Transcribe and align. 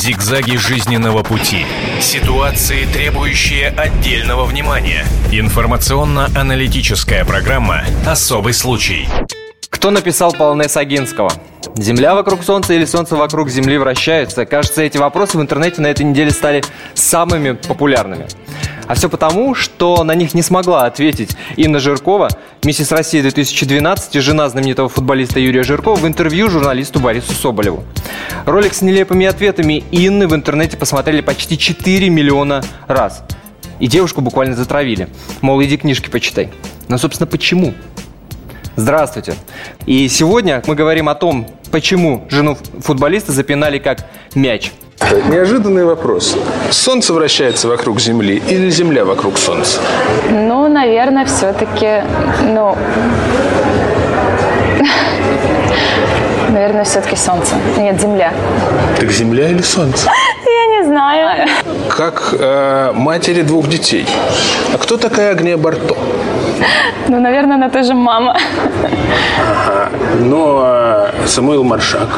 Зигзаги 0.00 0.56
жизненного 0.56 1.22
пути. 1.22 1.66
Ситуации, 2.00 2.86
требующие 2.86 3.68
отдельного 3.68 4.46
внимания. 4.46 5.04
Информационно-аналитическая 5.30 7.22
программа 7.26 7.84
«Особый 8.06 8.54
случай». 8.54 9.06
Кто 9.68 9.90
написал 9.90 10.32
полонез 10.32 10.78
Агинского? 10.78 11.30
Земля 11.76 12.14
вокруг 12.14 12.42
Солнца 12.42 12.72
или 12.72 12.86
Солнце 12.86 13.14
вокруг 13.14 13.50
Земли 13.50 13.76
вращается? 13.76 14.46
Кажется, 14.46 14.80
эти 14.82 14.96
вопросы 14.96 15.36
в 15.36 15.42
интернете 15.42 15.82
на 15.82 15.88
этой 15.88 16.06
неделе 16.06 16.30
стали 16.30 16.64
самыми 16.94 17.52
популярными. 17.52 18.26
А 18.90 18.94
все 18.94 19.08
потому, 19.08 19.54
что 19.54 20.02
на 20.02 20.16
них 20.16 20.34
не 20.34 20.42
смогла 20.42 20.84
ответить 20.84 21.36
Инна 21.54 21.78
Жиркова, 21.78 22.28
миссис 22.64 22.90
России 22.90 23.22
2012 23.22 24.16
и 24.16 24.18
жена 24.18 24.48
знаменитого 24.48 24.88
футболиста 24.88 25.38
Юрия 25.38 25.62
Жиркова 25.62 25.94
в 25.94 26.04
интервью 26.08 26.50
журналисту 26.50 26.98
Борису 26.98 27.32
Соболеву. 27.32 27.84
Ролик 28.46 28.74
с 28.74 28.82
нелепыми 28.82 29.26
ответами 29.26 29.84
Инны 29.92 30.26
в 30.26 30.34
интернете 30.34 30.76
посмотрели 30.76 31.20
почти 31.20 31.56
4 31.56 32.10
миллиона 32.10 32.64
раз. 32.88 33.22
И 33.78 33.86
девушку 33.86 34.22
буквально 34.22 34.56
затравили. 34.56 35.08
Мол, 35.40 35.62
иди 35.62 35.76
книжки 35.76 36.10
почитай. 36.10 36.50
Но, 36.88 36.98
собственно, 36.98 37.28
почему? 37.28 37.74
Здравствуйте. 38.74 39.34
И 39.86 40.08
сегодня 40.08 40.64
мы 40.66 40.74
говорим 40.74 41.08
о 41.08 41.14
том, 41.14 41.46
почему 41.70 42.26
жену 42.28 42.58
футболиста 42.80 43.30
запинали 43.30 43.78
как 43.78 44.04
мяч. 44.34 44.72
Неожиданный 45.28 45.84
вопрос. 45.84 46.36
Солнце 46.70 47.12
вращается 47.12 47.68
вокруг 47.68 48.00
Земли 48.00 48.42
или 48.48 48.70
Земля 48.70 49.04
вокруг 49.04 49.38
Солнца? 49.38 49.80
Ну, 50.30 50.68
наверное, 50.68 51.24
все-таки, 51.24 52.02
ну, 52.44 52.76
наверное, 56.50 56.84
все-таки 56.84 57.16
Солнце. 57.16 57.56
Нет, 57.78 58.00
Земля. 58.00 58.32
Так 58.98 59.10
Земля 59.10 59.48
или 59.48 59.62
Солнце? 59.62 60.08
Я 60.46 60.66
не 60.78 60.86
знаю. 60.86 61.48
Как 61.88 62.34
э, 62.38 62.92
матери 62.94 63.42
двух 63.42 63.68
детей. 63.68 64.06
А 64.74 64.78
кто 64.78 64.96
такая 64.96 65.32
Агния 65.32 65.56
Барто? 65.56 65.96
Ну, 67.08 67.18
наверное, 67.20 67.56
она 67.56 67.70
тоже 67.70 67.94
мама. 67.94 68.36
Ну, 68.82 68.88
а 69.92 71.12
Самуил 71.26 71.64
Маршак. 71.64 72.08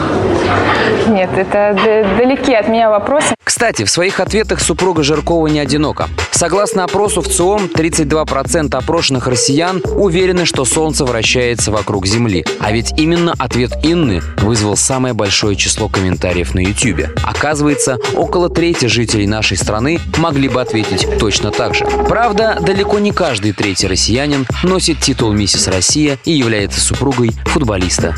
Нет, 1.09 1.31
это 1.37 1.77
далеки 2.19 2.55
от 2.55 2.69
меня 2.69 2.91
вопросы. 2.91 3.35
Кстати, 3.43 3.85
в 3.85 3.91
своих 3.91 4.21
ответах 4.21 4.61
супруга 4.61 5.03
Жиркова 5.03 5.47
не 5.47 5.61
одинока. 5.61 6.09
Согласно 6.31 6.85
опросу 6.85 7.21
в 7.21 7.29
ЦИОМ, 7.29 7.67
32% 7.75 8.75
опрошенных 8.75 9.27
россиян 9.27 9.83
уверены, 9.95 10.47
что 10.47 10.65
Солнце 10.65 11.05
вращается 11.05 11.71
вокруг 11.71 12.07
Земли. 12.07 12.45
А 12.61 12.73
ведь 12.73 12.93
именно 12.97 13.35
ответ 13.39 13.73
Инны 13.83 14.23
вызвал 14.39 14.77
самое 14.77 15.15
большое 15.15 15.57
число 15.57 15.89
комментариев 15.89 16.55
на 16.55 16.61
YouTube. 16.61 17.09
Оказывается, 17.23 17.99
около 18.15 18.49
трети 18.49 18.87
жителей 18.87 19.27
нашей 19.27 19.57
страны 19.57 20.01
могли 20.17 20.49
бы 20.49 20.61
ответить 20.61 21.07
точно 21.19 21.51
так 21.51 21.75
же. 21.75 21.85
Правда, 22.09 22.59
далеко 22.61 22.99
не 22.99 23.13
каждый 23.13 23.53
третий 23.53 23.87
россиянин 23.87 24.47
носит 24.63 24.99
титул 25.01 25.33
«Миссис 25.33 25.69
Россия» 25.69 26.19
и 26.25 26.33
является 26.33 26.81
супругой 26.81 27.33
футболиста 27.47 27.62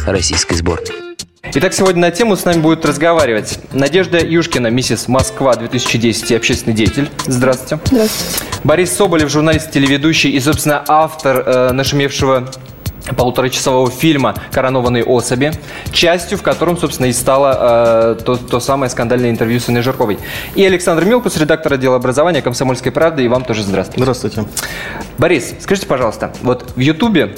российской 0.06 0.54
сборной. 0.54 1.04
Итак, 1.52 1.74
сегодня 1.74 2.00
на 2.00 2.10
тему 2.10 2.36
с 2.36 2.44
нами 2.44 2.60
будет 2.60 2.84
разговаривать 2.84 3.58
Надежда 3.72 4.18
Юшкина, 4.18 4.68
миссис 4.68 5.06
Москва 5.08 5.54
2010 5.54 6.30
и 6.30 6.34
общественный 6.34 6.74
деятель. 6.74 7.10
Здравствуйте. 7.26 7.80
Здравствуйте. 7.84 8.58
Борис 8.64 8.92
Соболев, 8.92 9.30
журналист, 9.30 9.70
телеведущий 9.70 10.30
и, 10.30 10.40
собственно, 10.40 10.82
автор 10.88 11.44
э, 11.46 11.72
нашумевшего 11.72 12.50
полуторачасового 13.16 13.90
фильма 13.90 14.34
«Коронованные 14.50 15.04
особи», 15.04 15.52
частью 15.92 16.38
в 16.38 16.42
котором, 16.42 16.78
собственно, 16.78 17.06
и 17.06 17.12
стало 17.12 18.16
э, 18.16 18.22
то, 18.24 18.36
то 18.36 18.60
самое 18.60 18.90
скандальное 18.90 19.30
интервью 19.30 19.60
с 19.60 19.68
Инной 19.68 19.82
Жирковой. 19.82 20.18
И 20.54 20.64
Александр 20.64 21.04
Милкус, 21.04 21.36
редактор 21.36 21.74
отдела 21.74 21.96
образования 21.96 22.40
«Комсомольской 22.42 22.90
правды», 22.90 23.24
и 23.24 23.28
вам 23.28 23.44
тоже 23.44 23.62
здравствуйте. 23.62 24.00
Здравствуйте. 24.00 24.44
Борис, 25.18 25.54
скажите, 25.60 25.86
пожалуйста, 25.86 26.32
вот 26.42 26.72
в 26.74 26.80
Ютубе 26.80 27.36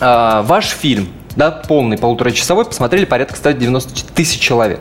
э, 0.00 0.42
ваш 0.44 0.66
фильм, 0.66 1.08
да, 1.38 1.52
полный 1.52 1.96
полуторачасовой, 1.96 2.64
посмотрели 2.64 3.04
порядка 3.04 3.36
190 3.36 4.12
тысяч 4.12 4.40
человек. 4.40 4.80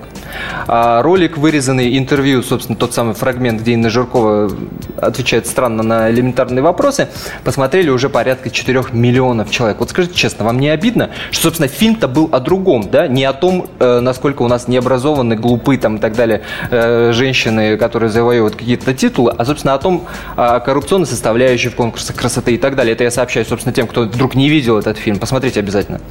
А 0.68 1.04
ролик, 1.04 1.38
вырезанный 1.38 1.96
интервью, 2.00 2.42
собственно, 2.42 2.76
тот 2.76 2.96
самый 2.96 3.14
фрагмент, 3.14 3.62
где 3.62 3.74
Инна 3.74 3.92
Жиркова 3.92 4.52
отвечает 5.00 5.46
странно 5.46 5.84
на 5.84 6.10
элементарные 6.10 6.64
вопросы, 6.64 7.10
посмотрели 7.44 7.92
уже 7.92 8.10
порядка 8.10 8.50
4 8.50 8.86
миллионов 8.92 9.52
человек. 9.52 9.80
Вот 9.80 9.92
скажите 9.92 10.16
честно, 10.16 10.46
вам 10.46 10.60
не 10.60 10.70
обидно, 10.70 11.12
что, 11.30 11.44
собственно, 11.44 11.68
фильм-то 11.68 12.08
был 12.08 12.28
о 12.32 12.40
другом, 12.40 12.90
да, 12.90 13.08
не 13.08 13.24
о 13.24 13.34
том, 13.34 13.68
э, 13.78 14.00
насколько 14.00 14.42
у 14.42 14.48
нас 14.48 14.68
необразованные, 14.68 15.38
глупы 15.38 15.78
там 15.78 15.98
и 15.98 16.00
так 16.00 16.16
далее 16.16 16.42
э, 16.72 17.12
женщины, 17.14 17.78
которые 17.78 18.10
завоевывают 18.10 18.56
какие-то 18.56 18.96
титулы, 18.96 19.32
а, 19.38 19.46
собственно, 19.46 19.76
о 19.76 19.78
том, 19.78 20.08
о 20.36 20.60
коррупционной 20.60 21.08
составляющей 21.08 21.70
в 21.70 21.76
конкурсах 21.76 22.16
красоты 22.16 22.56
и 22.56 22.58
так 22.58 22.76
далее. 22.76 22.94
Это 22.94 23.04
я 23.04 23.12
сообщаю, 23.12 23.46
собственно, 23.46 23.74
тем, 23.74 23.86
кто 23.86 24.02
вдруг 24.02 24.34
не 24.34 24.50
видел 24.50 24.80
этот 24.80 24.98
фильм. 24.98 25.20
Посмотрите 25.20 25.60
обязательно. 25.60 26.02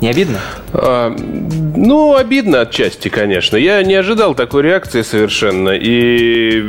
Не 0.00 0.10
обидно? 0.10 0.40
А, 0.72 1.14
ну, 1.76 2.14
обидно 2.14 2.60
отчасти, 2.62 3.08
конечно. 3.08 3.56
Я 3.56 3.82
не 3.82 3.94
ожидал 3.94 4.34
такой 4.34 4.62
реакции 4.62 5.02
совершенно. 5.02 5.70
И 5.70 6.60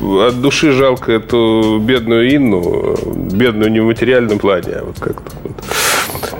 э, 0.00 0.28
от 0.28 0.40
души 0.40 0.72
жалко 0.72 1.12
эту 1.12 1.78
бедную 1.82 2.34
Инну. 2.34 2.96
Бедную 3.32 3.70
не 3.70 3.80
в 3.80 3.84
материальном 3.84 4.38
плане, 4.38 4.72
а 4.74 4.84
вот 4.84 4.98
как-то 4.98 5.30
вот 5.42 5.56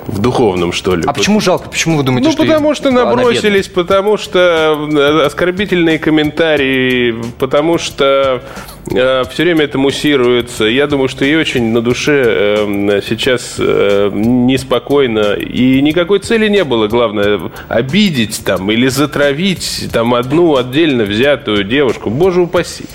в 0.07 0.19
духовном, 0.19 0.71
что 0.71 0.95
ли. 0.95 1.03
А 1.05 1.13
почему 1.13 1.39
жалко? 1.39 1.69
Почему 1.69 1.97
вы 1.97 2.03
думаете, 2.03 2.27
Ну, 2.27 2.31
что 2.33 2.43
потому 2.43 2.73
что 2.73 2.91
набросились, 2.91 3.67
потому 3.67 4.17
что 4.17 4.87
э, 4.89 5.25
оскорбительные 5.25 5.99
комментарии, 5.99 7.15
потому 7.37 7.77
что 7.77 8.41
все 8.89 9.43
время 9.43 9.65
это 9.65 9.77
муссируется. 9.77 10.65
Я 10.65 10.87
думаю, 10.87 11.09
что 11.09 11.25
ей 11.25 11.35
очень 11.35 11.71
на 11.71 11.81
душе 11.81 12.23
э, 12.25 13.01
сейчас 13.07 13.55
э, 13.59 14.09
неспокойно. 14.13 15.33
И 15.33 15.81
никакой 15.81 16.19
цели 16.19 16.47
не 16.47 16.63
было, 16.63 16.87
главное, 16.87 17.51
обидеть 17.67 18.41
там 18.45 18.71
или 18.71 18.87
затравить 18.87 19.89
там 19.91 20.13
одну 20.13 20.55
отдельно 20.55 21.03
взятую 21.03 21.63
девушку. 21.65 22.09
Боже 22.09 22.41
упаси. 22.41 22.85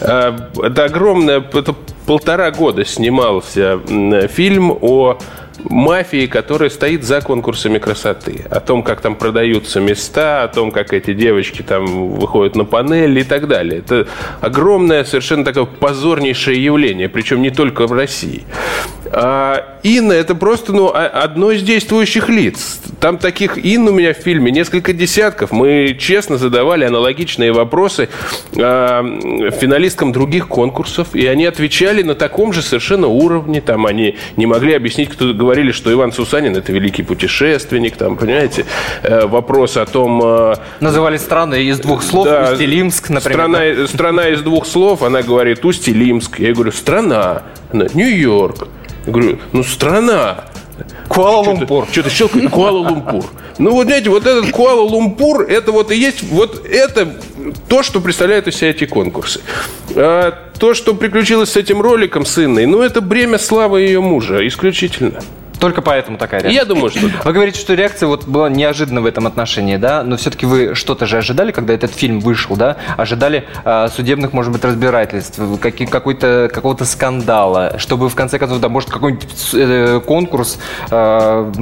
Э, 0.00 0.32
это 0.62 0.84
огромное... 0.84 1.44
Это 1.52 1.74
полтора 2.06 2.50
года 2.50 2.84
снимался 2.84 3.78
фильм 4.28 4.76
о 4.80 5.18
мафии, 5.64 6.26
которая 6.26 6.70
стоит 6.70 7.04
за 7.04 7.20
конкурсами 7.20 7.78
красоты. 7.78 8.44
О 8.50 8.60
том, 8.60 8.82
как 8.82 9.00
там 9.00 9.16
продаются 9.16 9.80
места, 9.80 10.44
о 10.44 10.48
том, 10.48 10.70
как 10.70 10.92
эти 10.92 11.14
девочки 11.14 11.62
там 11.62 12.10
выходят 12.12 12.56
на 12.56 12.64
панель 12.64 13.18
и 13.18 13.24
так 13.24 13.48
далее. 13.48 13.80
Это 13.80 14.06
огромное, 14.40 15.04
совершенно 15.04 15.44
такое 15.44 15.64
позорнейшее 15.64 16.62
явление, 16.62 17.08
причем 17.08 17.42
не 17.42 17.50
только 17.50 17.86
в 17.86 17.92
России. 17.92 18.42
А 19.12 19.78
Инна 19.82 20.12
это 20.12 20.34
просто 20.34 20.72
ну, 20.72 20.90
одно 20.92 21.50
из 21.50 21.62
действующих 21.62 22.28
лиц. 22.28 22.80
Там 23.00 23.18
таких 23.18 23.58
Ин 23.58 23.88
у 23.88 23.92
меня 23.92 24.14
в 24.14 24.16
фильме 24.16 24.50
несколько 24.50 24.92
десятков. 24.92 25.52
Мы 25.52 25.96
честно 25.98 26.38
задавали 26.38 26.84
аналогичные 26.84 27.52
вопросы 27.52 28.08
а, 28.56 29.02
финалисткам 29.60 30.12
других 30.12 30.48
конкурсов, 30.48 31.14
и 31.14 31.26
они 31.26 31.46
отвечали 31.46 32.02
на 32.02 32.14
таком 32.14 32.52
же 32.52 32.62
совершенно 32.62 33.08
уровне. 33.08 33.60
Там 33.60 33.86
они 33.86 34.16
не 34.36 34.46
могли 34.46 34.74
объяснить, 34.74 35.10
кто 35.10 35.32
говорили, 35.34 35.72
что 35.72 35.92
Иван 35.92 36.12
Сусанин 36.12 36.56
это 36.56 36.72
великий 36.72 37.02
путешественник, 37.02 37.96
там, 37.96 38.16
понимаете, 38.16 38.64
Э, 39.02 39.26
вопрос 39.26 39.76
о 39.76 39.86
том, 39.86 40.20
э, 40.24 40.54
Называли 40.80 41.16
страны 41.16 41.64
из 41.64 41.80
двух 41.80 42.02
слов, 42.02 42.26
да, 42.26 42.52
Усть-Илимск, 42.52 43.10
например. 43.10 43.38
Страна, 43.38 43.58
да? 43.58 43.86
страна 43.86 44.28
из 44.28 44.42
двух 44.42 44.66
слов, 44.66 45.02
она 45.02 45.22
говорит 45.22 45.64
Усть-Илимск. 45.64 46.38
Я 46.38 46.54
говорю, 46.54 46.72
страна. 46.72 47.42
Нью-Йорк. 47.72 48.68
Я 49.06 49.12
говорю, 49.12 49.38
ну 49.52 49.64
страна. 49.64 50.44
Куала-Лумпур. 51.08 51.86
Что-то 51.90 52.10
щелкает. 52.10 52.50
Куала-Лумпур. 52.50 53.24
Ну, 53.58 53.72
вот 53.72 53.86
знаете, 53.86 54.10
вот 54.10 54.26
этот 54.26 54.50
Куала-Лумпур, 54.50 55.42
это 55.42 55.72
вот 55.72 55.90
и 55.90 55.96
есть, 55.96 56.22
вот 56.22 56.64
это 56.66 57.16
то, 57.68 57.82
что 57.82 58.00
представляют 58.00 58.48
из 58.48 58.56
себя 58.56 58.70
эти 58.70 58.86
конкурсы. 58.86 59.40
А 59.94 60.32
то, 60.58 60.74
что 60.74 60.94
приключилось 60.94 61.50
с 61.50 61.56
этим 61.56 61.82
роликом 61.82 62.24
с 62.24 62.42
Инной, 62.42 62.66
ну, 62.66 62.80
это 62.80 63.00
бремя 63.00 63.38
славы 63.38 63.82
ее 63.82 64.00
мужа, 64.00 64.46
исключительно. 64.46 65.20
Только 65.62 65.80
поэтому 65.80 66.18
такая 66.18 66.40
реакция. 66.40 66.60
Я 66.60 66.64
думаю, 66.64 66.90
что. 66.90 67.08
Вы 67.24 67.32
говорите, 67.32 67.60
что 67.60 67.74
реакция 67.74 68.08
вот 68.08 68.26
была 68.26 68.48
неожиданна 68.50 69.00
в 69.00 69.06
этом 69.06 69.28
отношении, 69.28 69.76
да? 69.76 70.02
Но 70.02 70.16
все-таки 70.16 70.44
вы 70.44 70.74
что-то 70.74 71.06
же 71.06 71.18
ожидали, 71.18 71.52
когда 71.52 71.72
этот 71.72 71.94
фильм 71.94 72.18
вышел, 72.18 72.56
да? 72.56 72.78
Ожидали 72.96 73.44
э, 73.64 73.86
судебных, 73.94 74.32
может 74.32 74.50
быть, 74.50 74.64
разбирательств, 74.64 75.40
каки- 75.60 75.86
какой-то, 75.86 76.50
какого-то 76.52 76.84
скандала, 76.84 77.78
чтобы 77.78 78.08
в 78.08 78.14
конце 78.16 78.40
концов, 78.40 78.58
да, 78.58 78.68
может, 78.68 78.90
какой-нибудь 78.90 79.28
э, 79.54 80.00
конкурс 80.04 80.58
э, 80.90 81.52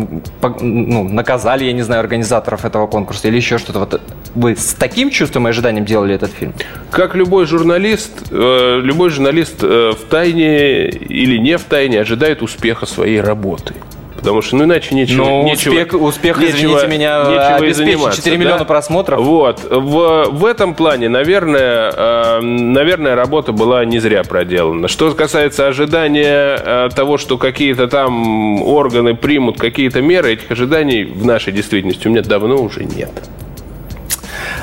по- 0.41 0.57
ну, 0.63 1.05
наказали, 1.07 1.65
я 1.65 1.75
не 1.75 1.83
знаю, 1.83 2.01
организаторов 2.01 2.65
этого 2.65 2.87
конкурса 2.87 3.29
или 3.29 3.37
еще 3.37 3.59
что-то. 3.59 3.81
Вот 3.81 4.01
вы 4.35 4.57
с 4.57 4.73
таким 4.73 5.11
чувством 5.11 5.47
и 5.47 5.51
ожиданием 5.51 5.85
делали 5.85 6.15
этот 6.15 6.33
фильм? 6.33 6.55
Как 6.91 7.15
любой 7.15 7.45
журналист, 7.45 8.29
э, 8.31 8.81
любой 8.83 9.11
журналист 9.11 9.63
э, 9.63 9.93
в 9.93 10.09
тайне 10.09 10.89
или 10.89 11.37
не 11.37 11.59
в 11.59 11.65
тайне 11.65 12.01
ожидает 12.01 12.41
успеха 12.41 12.87
своей 12.87 13.21
работы. 13.21 13.75
Потому 14.21 14.43
что, 14.43 14.57
ну, 14.57 14.65
иначе 14.65 14.95
нечего... 14.95 15.25
Ну, 15.25 15.43
нечего, 15.45 15.73
успех, 15.73 16.01
успех 16.01 16.39
нечего- 16.39 16.57
извините 16.57 16.87
меня, 16.87 17.19
нечего 17.25 17.35
и 17.35 17.67
обеспечит 17.67 17.77
заниматься, 17.77 18.17
4 18.19 18.37
миллиона 18.37 18.59
да? 18.61 18.65
просмотров. 18.65 19.21
Вот. 19.21 19.65
В, 19.69 20.27
в 20.31 20.45
этом 20.45 20.75
плане, 20.75 21.09
наверное, 21.09 21.91
э, 21.91 22.41
наверное, 22.41 23.15
работа 23.15 23.53
была 23.53 23.85
не 23.85 23.99
зря 23.99 24.23
проделана. 24.23 24.89
Что 24.89 25.11
касается 25.15 25.67
ожидания 25.67 26.57
э, 26.57 26.89
того, 26.95 27.19
что 27.19 27.39
какие-то 27.39 27.89
там 27.89 28.63
органы 28.63 29.15
примут 29.15 29.59
какие-то 29.59 30.01
меры, 30.01 30.33
этих 30.35 30.51
ожиданий 30.51 31.05
в 31.05 31.25
нашей 31.25 31.53
действительности 31.53 32.07
у 32.07 32.11
меня 32.11 32.23
давно 32.23 32.57
уже 32.57 32.85
нет. 32.85 33.11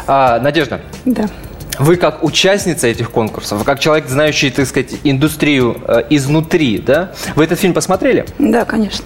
А, 0.07 0.39
Надежда, 0.39 0.79
Да. 1.05 1.25
вы 1.79 1.97
как 1.97 2.23
участница 2.23 2.87
этих 2.87 3.11
конкурсов, 3.11 3.63
как 3.63 3.79
человек, 3.79 4.07
знающий, 4.07 4.49
так 4.49 4.65
сказать, 4.67 4.93
индустрию 5.03 5.77
э, 5.87 6.03
изнутри, 6.09 6.77
да? 6.77 7.11
Вы 7.35 7.43
этот 7.43 7.59
фильм 7.59 7.73
посмотрели? 7.73 8.25
Да, 8.39 8.63
конечно. 8.65 9.03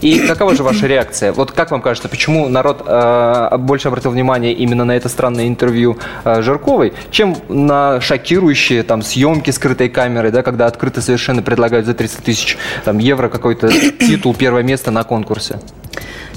И 0.00 0.20
какова 0.20 0.54
же 0.54 0.62
ваша 0.62 0.86
реакция? 0.86 1.32
Вот 1.32 1.52
как 1.52 1.70
вам 1.70 1.82
кажется, 1.82 2.08
почему 2.08 2.48
народ 2.48 2.82
э, 2.86 3.56
больше 3.58 3.88
обратил 3.88 4.10
внимание 4.10 4.52
именно 4.52 4.84
на 4.84 4.96
это 4.96 5.08
странное 5.08 5.48
интервью 5.48 5.98
э, 6.24 6.42
Жирковой, 6.42 6.92
чем 7.10 7.36
на 7.48 8.00
шокирующие 8.00 8.82
там 8.82 9.02
съемки 9.02 9.50
скрытой 9.50 9.88
камерой, 9.88 10.30
да, 10.30 10.42
когда 10.42 10.66
открыто 10.66 11.00
совершенно 11.00 11.42
предлагают 11.42 11.86
за 11.86 11.94
300 11.94 12.22
тысяч 12.22 12.58
там, 12.84 12.98
евро 12.98 13.28
какой-то 13.28 13.68
титул 14.00 14.34
первое 14.34 14.62
место 14.62 14.90
на 14.90 15.04
конкурсе? 15.04 15.58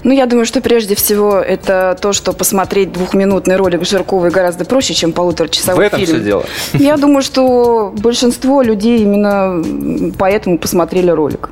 Ну, 0.04 0.12
я 0.12 0.26
думаю, 0.26 0.46
что 0.46 0.62
прежде 0.62 0.96
всего 0.96 1.36
это 1.36 1.98
то, 2.02 2.12
что 2.14 2.34
посмотреть 2.34 2.92
двухминутный 2.92 3.56
ролик 3.56 3.86
Жирковой 3.86 4.32
гораздо 4.32 4.66
проще, 4.66 4.94
чем 4.94 5.12
полуторачасовой 5.12 5.84
В 5.84 5.88
этом 5.88 6.00
фильм. 6.00 6.16
все 6.16 6.24
дело. 6.24 6.44
Я 6.74 6.98
думаю, 6.98 7.22
что 7.22 7.94
большинство 7.96 8.62
людей 8.62 9.04
именно 9.04 9.64
поэтому 10.18 10.58
посмотрели 10.58 11.12
ролик. 11.12 11.50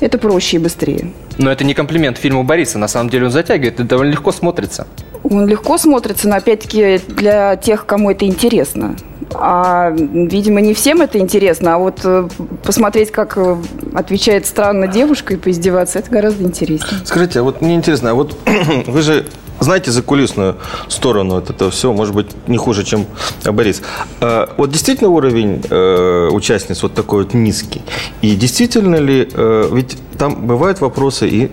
Это 0.00 0.18
проще 0.18 0.56
и 0.56 0.60
быстрее. 0.60 1.12
Но 1.38 1.50
это 1.50 1.64
не 1.64 1.74
комплимент 1.74 2.18
фильму 2.18 2.42
Бориса, 2.44 2.78
на 2.78 2.88
самом 2.88 3.10
деле 3.10 3.26
он 3.26 3.30
затягивает, 3.30 3.74
это 3.74 3.84
довольно 3.84 4.12
легко 4.12 4.32
смотрится. 4.32 4.86
Он 5.22 5.46
легко 5.46 5.78
смотрится, 5.78 6.28
но 6.28 6.36
опять-таки 6.36 7.00
для 7.08 7.56
тех, 7.56 7.86
кому 7.86 8.10
это 8.10 8.24
интересно. 8.24 8.96
А, 9.34 9.90
видимо, 9.90 10.60
не 10.60 10.74
всем 10.74 11.02
это 11.02 11.18
интересно, 11.18 11.76
а 11.76 11.78
вот 11.78 12.00
э, 12.04 12.28
посмотреть, 12.64 13.12
как 13.12 13.36
э, 13.36 13.56
отвечает 13.94 14.44
странно 14.46 14.88
девушка 14.88 15.34
и 15.34 15.36
поиздеваться, 15.36 16.00
это 16.00 16.10
гораздо 16.10 16.42
интереснее. 16.44 17.00
Скажите, 17.04 17.40
а 17.40 17.42
вот 17.42 17.60
мне 17.60 17.76
интересно, 17.76 18.10
а 18.10 18.14
вот 18.14 18.36
вы 18.86 19.02
же 19.02 19.26
знаете 19.60 19.90
закулисную 19.90 20.56
сторону 20.88 21.36
от 21.36 21.50
этого 21.50 21.70
всего, 21.70 21.92
может 21.92 22.14
быть, 22.14 22.26
не 22.48 22.56
хуже, 22.56 22.84
чем 22.84 23.06
Борис. 23.44 23.82
А 24.20 24.52
вот 24.56 24.70
действительно 24.70 25.10
уровень 25.10 25.62
э, 25.68 26.28
участниц 26.32 26.82
вот 26.82 26.94
такой 26.94 27.24
вот 27.24 27.34
низкий? 27.34 27.82
И 28.22 28.34
действительно 28.34 28.96
ли, 28.96 29.28
э, 29.32 29.68
ведь 29.72 29.96
там 30.18 30.46
бывают 30.46 30.80
вопросы 30.80 31.28
и 31.28 31.50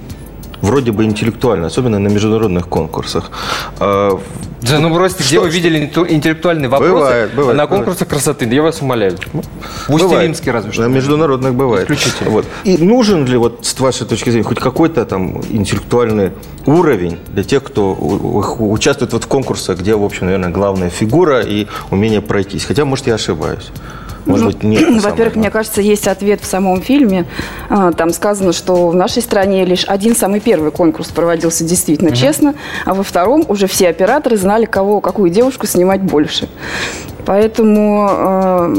вроде 0.61 0.91
бы 0.91 1.03
интеллектуальные, 1.05 1.67
особенно 1.67 1.99
на 1.99 2.07
международных 2.07 2.67
конкурсах. 2.67 3.31
А, 3.79 4.19
Да 4.61 4.79
ну 4.79 4.93
просто, 4.93 5.23
где 5.23 5.39
вы 5.39 5.49
видели 5.49 5.85
интеллектуальные 5.85 6.69
вопросы 6.69 6.93
Бывает, 6.93 7.29
бывает, 7.35 7.57
на 7.57 7.65
бывает. 7.65 7.69
конкурсах 7.69 8.07
красоты? 8.07 8.45
Я 8.45 8.61
вас 8.63 8.81
умоляю. 8.81 9.17
В 9.17 9.89
Бывает. 9.89 10.05
Усть-Илимске 10.05 10.51
разве 10.51 10.71
что. 10.71 10.81
На 10.81 10.87
международных 10.87 11.53
бывает. 11.53 11.83
Исключительно. 11.89 12.29
Вот. 12.31 12.45
И 12.63 12.77
нужен 12.77 13.25
ли, 13.25 13.37
вот 13.37 13.65
с 13.65 13.79
вашей 13.79 14.07
точки 14.07 14.29
зрения, 14.29 14.45
хоть 14.45 14.59
какой-то 14.59 15.05
там 15.05 15.41
интеллектуальный 15.49 16.31
уровень 16.65 17.17
для 17.29 17.43
тех, 17.43 17.63
кто 17.63 17.93
участвует 17.93 19.13
вот 19.13 19.23
в 19.23 19.27
конкурсах, 19.27 19.79
где, 19.79 19.95
в 19.95 20.03
общем, 20.03 20.25
наверное, 20.25 20.49
главная 20.49 20.89
фигура 20.89 21.41
и 21.41 21.67
умение 21.91 22.21
пройтись? 22.21 22.65
Хотя, 22.65 22.83
может, 22.85 23.07
я 23.07 23.15
ошибаюсь. 23.15 23.69
Может 24.27 24.45
быть, 24.47 24.63
нет. 24.63 24.85
Ну, 24.89 24.99
Во-первых, 24.99 25.35
мне 25.35 25.49
кажется, 25.49 25.81
есть 25.81 26.07
ответ 26.07 26.41
в 26.41 26.45
самом 26.45 26.81
фильме. 26.81 27.25
А, 27.69 27.91
Там 27.91 28.11
сказано, 28.11 28.53
что 28.53 28.89
в 28.89 28.95
нашей 28.95 29.21
стране 29.21 29.65
лишь 29.65 29.85
один 29.85 30.15
самый 30.15 30.39
первый 30.39 30.71
конкурс 30.71 31.09
проводился 31.09 31.63
действительно 31.63 32.15
честно, 32.15 32.55
а 32.85 32.93
во 32.93 33.03
втором 33.03 33.45
уже 33.47 33.67
все 33.67 33.89
операторы 33.89 34.37
знали, 34.37 34.65
кого, 34.65 35.01
какую 35.01 35.29
девушку 35.29 35.65
снимать 35.67 36.01
больше. 36.01 36.47
Поэтому 37.25 38.07
э, 38.09 38.73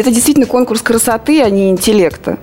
это 0.00 0.10
действительно 0.10 0.46
конкурс 0.46 0.80
красоты, 0.80 1.42
а 1.42 1.50
не 1.50 1.70
интеллекта. 1.70 2.38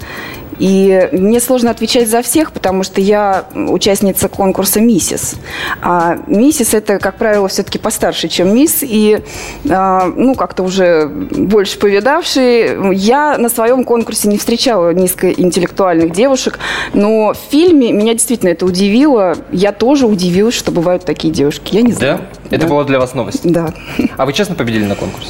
И 0.59 1.09
мне 1.11 1.39
сложно 1.39 1.71
отвечать 1.71 2.09
за 2.09 2.21
всех, 2.21 2.51
потому 2.51 2.83
что 2.83 3.01
я 3.01 3.45
участница 3.55 4.27
конкурса 4.29 4.79
«Миссис». 4.81 5.35
А 5.81 6.17
«Миссис»– 6.27 6.73
это, 6.75 6.99
как 6.99 7.17
правило, 7.17 7.47
все-таки 7.47 7.77
постарше, 7.79 8.27
чем 8.27 8.53
«Мисс», 8.55 8.79
и, 8.81 9.23
а, 9.69 10.05
ну, 10.15 10.35
как-то 10.35 10.63
уже 10.63 11.07
больше 11.07 11.77
повидавшие. 11.79 12.77
Я 12.93 13.37
на 13.37 13.49
своем 13.49 13.83
конкурсе 13.83 14.27
не 14.27 14.37
встречала 14.37 14.93
низкоинтеллектуальных 14.93 16.11
девушек, 16.11 16.59
но 16.93 17.33
в 17.33 17.51
фильме 17.51 17.91
меня 17.91 18.13
действительно 18.13 18.49
это 18.49 18.65
удивило. 18.65 19.35
Я 19.51 19.71
тоже 19.71 20.05
удивилась, 20.07 20.53
что 20.55 20.71
бывают 20.71 21.05
такие 21.05 21.33
девушки. 21.33 21.75
Я 21.75 21.81
не 21.81 21.91
Да? 21.93 21.97
знаю. 21.97 22.19
Это 22.49 22.67
была 22.67 22.83
для 22.83 22.99
вас 22.99 23.13
новость. 23.13 23.41
Да. 23.43 23.73
А 24.17 24.25
вы 24.25 24.33
честно 24.33 24.55
победили 24.55 24.85
на 24.85 24.95
конкурсе? 24.95 25.29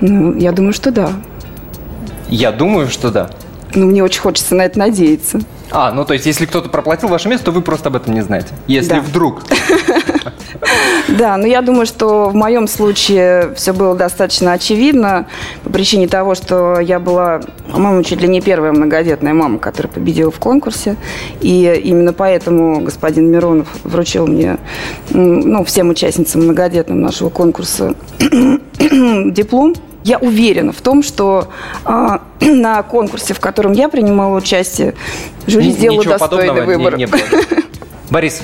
Ну, 0.00 0.34
я 0.36 0.52
думаю, 0.52 0.72
что 0.72 0.90
да. 0.90 1.10
Я 2.28 2.50
думаю, 2.52 2.88
что 2.88 3.10
да. 3.10 3.30
Но 3.74 3.86
мне 3.86 4.02
очень 4.02 4.20
хочется 4.20 4.54
на 4.54 4.62
это 4.62 4.78
надеяться. 4.78 5.40
А, 5.70 5.92
ну 5.92 6.04
то 6.04 6.14
есть, 6.14 6.26
если 6.26 6.46
кто-то 6.46 6.68
проплатил 6.68 7.08
ваше 7.08 7.28
место, 7.28 7.46
то 7.46 7.52
вы 7.52 7.60
просто 7.60 7.88
об 7.88 7.96
этом 7.96 8.14
не 8.14 8.22
знаете. 8.22 8.48
Если 8.66 8.90
Да. 8.94 9.00
вдруг. 9.00 9.42
Да, 11.08 11.36
но 11.36 11.46
я 11.46 11.62
думаю, 11.62 11.86
что 11.86 12.28
в 12.30 12.34
моем 12.34 12.66
случае 12.66 13.52
все 13.54 13.72
было 13.72 13.94
достаточно 13.94 14.52
очевидно 14.52 15.26
по 15.64 15.70
причине 15.70 16.08
того, 16.08 16.34
что 16.34 16.80
я 16.80 16.98
была, 16.98 17.40
по-моему, 17.70 18.02
чуть 18.02 18.20
ли 18.20 18.28
не 18.28 18.40
первая 18.40 18.72
многодетная 18.72 19.34
мама, 19.34 19.58
которая 19.58 19.92
победила 19.92 20.30
в 20.30 20.38
конкурсе. 20.38 20.96
И 21.40 21.80
именно 21.84 22.12
поэтому 22.12 22.80
господин 22.80 23.30
Миронов 23.30 23.68
вручил 23.84 24.26
мне, 24.26 24.58
ну, 25.10 25.64
всем 25.64 25.90
участницам 25.90 26.42
многодетным 26.42 27.00
нашего 27.00 27.28
конкурса 27.28 27.94
диплом. 28.80 29.74
Я 30.06 30.18
уверена 30.18 30.72
в 30.72 30.80
том, 30.82 31.02
что 31.02 31.48
а, 31.84 32.20
на 32.40 32.80
конкурсе, 32.84 33.34
в 33.34 33.40
котором 33.40 33.72
я 33.72 33.88
принимала 33.88 34.36
участие, 34.36 34.94
жюри 35.48 35.66
Ни- 35.66 35.72
сделало 35.72 36.04
достойный 36.04 36.46
подобного 36.48 36.70
не- 36.70 36.76
выбор. 36.76 36.96
не 36.96 37.06
было. 37.06 37.20
Борис, 38.10 38.42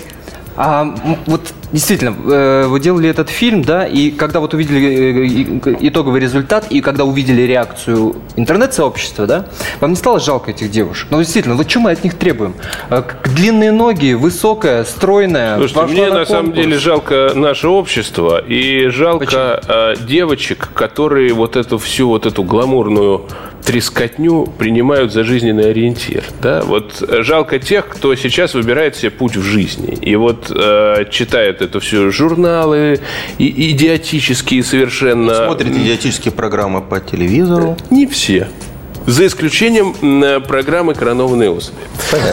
а 0.56 0.94
вот 1.26 1.40
действительно, 1.72 2.14
э, 2.31 2.66
вы 2.66 2.78
делали 2.81 3.08
этот 3.08 3.31
фильм, 3.31 3.62
да, 3.62 3.87
и 3.87 4.10
когда 4.10 4.40
вот 4.40 4.52
увидели 4.54 4.81
э, 4.81 5.26
и- 5.26 5.88
итоговый 5.88 6.20
результат, 6.20 6.66
и 6.70 6.81
когда 6.81 7.04
увидели 7.04 7.43
реакцию 7.43 8.16
интернет-сообщества, 8.37 9.26
да, 9.26 9.46
вам 9.81 9.90
не 9.90 9.96
стало 9.96 10.20
жалко 10.20 10.50
этих 10.50 10.70
девушек? 10.70 11.08
Ну, 11.10 11.19
действительно, 11.19 11.54
вот 11.54 11.70
что 11.70 11.81
мы 11.81 11.90
от 11.93 12.04
них 12.04 12.14
требуем? 12.14 12.54
Э, 12.90 13.02
Длинные 13.34 13.72
ноги, 13.72 14.12
высокая, 14.12 14.84
стройная. 14.84 15.56
Слушайте, 15.56 15.87
мне 15.93 16.10
на 16.10 16.25
самом 16.26 16.46
конкурс. 16.46 16.64
деле 16.64 16.78
жалко 16.78 17.32
наше 17.34 17.69
общество 17.69 18.38
и 18.38 18.88
жалко 18.88 19.60
э, 19.66 19.94
девочек, 20.06 20.69
которые 20.74 21.32
вот 21.32 21.56
эту 21.56 21.79
всю 21.79 22.08
вот 22.08 22.26
эту 22.26 22.43
гламурную 22.44 23.22
трескотню 23.64 24.46
принимают 24.58 25.12
за 25.12 25.24
жизненный 25.24 25.70
ориентир. 25.70 26.24
Да? 26.40 26.62
Вот 26.62 27.02
э, 27.06 27.22
жалко 27.22 27.58
тех, 27.58 27.88
кто 27.88 28.14
сейчас 28.14 28.54
выбирает 28.54 28.96
себе 28.96 29.10
путь 29.10 29.36
в 29.36 29.42
жизни. 29.42 29.96
И 30.00 30.16
вот 30.16 30.50
э, 30.54 31.04
читает 31.10 31.62
это 31.62 31.81
все 31.81 32.10
журналы, 32.10 33.00
и 33.38 33.72
идиотические 33.72 34.62
совершенно. 34.62 35.46
Смотрите 35.46 35.81
идиотические 35.81 36.32
программы 36.32 36.82
по 36.82 37.00
телевизору. 37.00 37.76
Не 37.90 38.06
все. 38.06 38.48
За 39.06 39.26
исключением 39.26 39.94
м, 40.00 40.42
программы 40.42 40.94
«Коронованные 40.94 41.50
особи». 41.50 41.78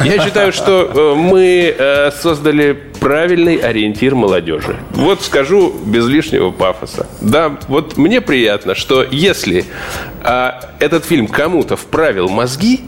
Я 0.03 0.23
считаю, 0.23 0.51
что 0.53 0.91
э, 0.93 1.15
мы 1.15 1.73
э, 1.77 2.11
создали 2.11 2.77
правильный 2.99 3.55
ориентир 3.55 4.13
молодежи. 4.13 4.75
Вот 4.91 5.21
скажу 5.23 5.73
без 5.85 6.05
лишнего 6.07 6.51
пафоса. 6.51 7.07
Да, 7.21 7.57
вот 7.67 7.97
мне 7.97 8.21
приятно, 8.21 8.75
что 8.75 9.03
если 9.09 9.65
а, 10.21 10.59
этот 10.79 11.05
фильм 11.05 11.27
кому-то 11.27 11.77
вправил 11.77 12.27
мозги, 12.27 12.81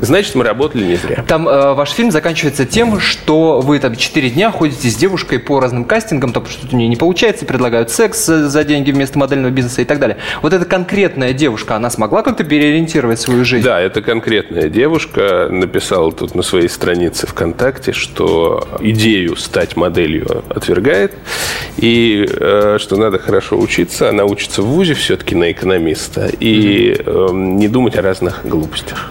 значит, 0.00 0.34
мы 0.34 0.44
работали 0.44 0.84
не 0.84 0.96
зря. 0.96 1.24
Там 1.26 1.48
э, 1.48 1.74
ваш 1.74 1.90
фильм 1.90 2.10
заканчивается 2.10 2.66
тем, 2.66 3.00
что 3.00 3.60
вы 3.60 3.78
там 3.78 3.96
4 3.96 4.30
дня 4.30 4.50
ходите 4.50 4.88
с 4.88 4.96
девушкой 4.96 5.38
по 5.38 5.60
разным 5.60 5.84
кастингам, 5.84 6.32
там 6.32 6.46
что-то 6.46 6.74
у 6.74 6.78
нее 6.78 6.88
не 6.88 6.96
получается, 6.96 7.46
предлагают 7.46 7.90
секс 7.90 8.28
э, 8.28 8.48
за 8.48 8.64
деньги 8.64 8.90
вместо 8.90 9.18
модельного 9.18 9.50
бизнеса 9.50 9.82
и 9.82 9.84
так 9.84 9.98
далее. 9.98 10.18
Вот 10.42 10.52
эта 10.52 10.64
конкретная 10.64 11.32
девушка, 11.32 11.76
она 11.76 11.90
смогла 11.90 12.22
как-то 12.22 12.44
переориентировать 12.44 13.20
свою 13.20 13.44
жизнь? 13.44 13.64
Да, 13.64 13.80
это 13.80 14.02
конкретная 14.02 14.68
девушка 14.68 15.48
написала 15.50 16.12
тут 16.12 16.34
на 16.34 16.42
своей 16.42 16.68
странице 16.68 17.26
ВКонтакте, 17.26 17.92
что 17.92 18.66
идею 18.80 19.36
стать 19.36 19.76
моделью 19.76 20.44
отвергает, 20.48 21.14
и 21.76 22.26
э, 22.28 22.78
что 22.78 22.96
надо 22.96 23.18
хорошо 23.18 23.58
учиться. 23.58 24.08
Она 24.08 24.24
учится 24.24 24.62
в 24.62 24.66
ВУЗе 24.66 24.94
все-таки 24.94 25.34
на 25.34 25.50
экономиста, 25.50 26.28
и 26.40 26.96
э, 26.98 27.28
не 27.32 27.68
думать 27.68 27.96
о 27.96 28.02
разных 28.02 28.40
глупостях. 28.44 29.10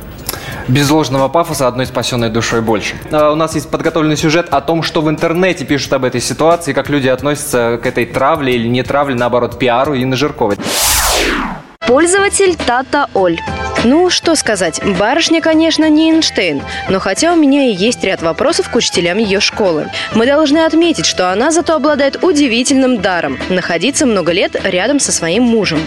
Без 0.70 0.88
ложного 0.92 1.30
пафоса 1.30 1.68
одной 1.68 1.88
спасенной 1.88 2.30
душой 2.30 2.62
больше. 2.62 2.94
А, 3.12 3.32
У 3.32 3.36
нас 3.36 3.56
есть 3.56 3.70
подготовленный 3.72 4.18
сюжет 4.18 4.50
о 4.52 4.62
том, 4.62 4.84
что 4.84 5.02
в 5.02 5.10
интернете 5.10 5.66
пишут 5.66 5.94
об 5.94 6.06
этой 6.06 6.22
ситуации, 6.22 6.74
как 6.74 6.90
люди 6.90 7.08
относятся 7.08 7.80
к 7.82 7.88
этой 7.88 8.06
травле 8.06 8.54
или 8.54 8.68
не 8.68 8.84
травле, 8.84 9.16
наоборот, 9.16 9.58
пиару 9.58 9.96
Инны 9.96 10.16
Жирковой. 10.16 10.58
Пользователь 11.80 12.56
Тата 12.56 13.08
Оль. 13.16 13.40
Ну, 13.84 14.12
что 14.12 14.36
сказать, 14.36 14.80
барышня, 15.00 15.42
конечно, 15.42 15.90
не 15.90 16.12
Эйнштейн, 16.12 16.62
но 16.88 17.00
хотя 17.00 17.34
у 17.34 17.36
меня 17.36 17.64
и 17.68 17.74
есть 17.74 18.04
ряд 18.04 18.22
вопросов 18.22 18.70
к 18.70 18.76
учителям 18.76 19.18
ее 19.18 19.40
школы. 19.40 19.90
Мы 20.14 20.28
должны 20.28 20.60
отметить, 20.60 21.08
что 21.08 21.32
она 21.32 21.50
зато 21.50 21.74
обладает 21.74 22.24
удивительным 22.24 23.02
даром– 23.02 23.40
находиться 23.50 24.06
много 24.06 24.34
лет 24.34 24.56
рядом 24.64 25.00
со 25.00 25.12
своим 25.12 25.44
мужем. 25.44 25.80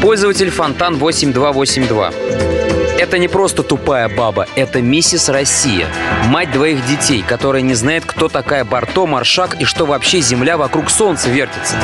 Пользователь 0.00 0.48
Фонтан 0.48 0.94
8282. 0.96 2.69
Это 3.10 3.18
не 3.18 3.26
просто 3.26 3.64
тупая 3.64 4.08
баба, 4.08 4.46
это 4.54 4.80
миссис 4.80 5.28
Россия. 5.28 5.88
Мать 6.26 6.52
двоих 6.52 6.86
детей, 6.86 7.24
которая 7.26 7.60
не 7.60 7.74
знает, 7.74 8.04
кто 8.06 8.28
такая 8.28 8.64
Барто, 8.64 9.04
Маршак 9.04 9.60
и 9.60 9.64
что 9.64 9.84
вообще 9.84 10.20
Земля 10.20 10.56
вокруг 10.56 10.90
Солнца 10.90 11.28
вертится. 11.28 11.74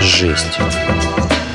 Жесть. 0.00 0.58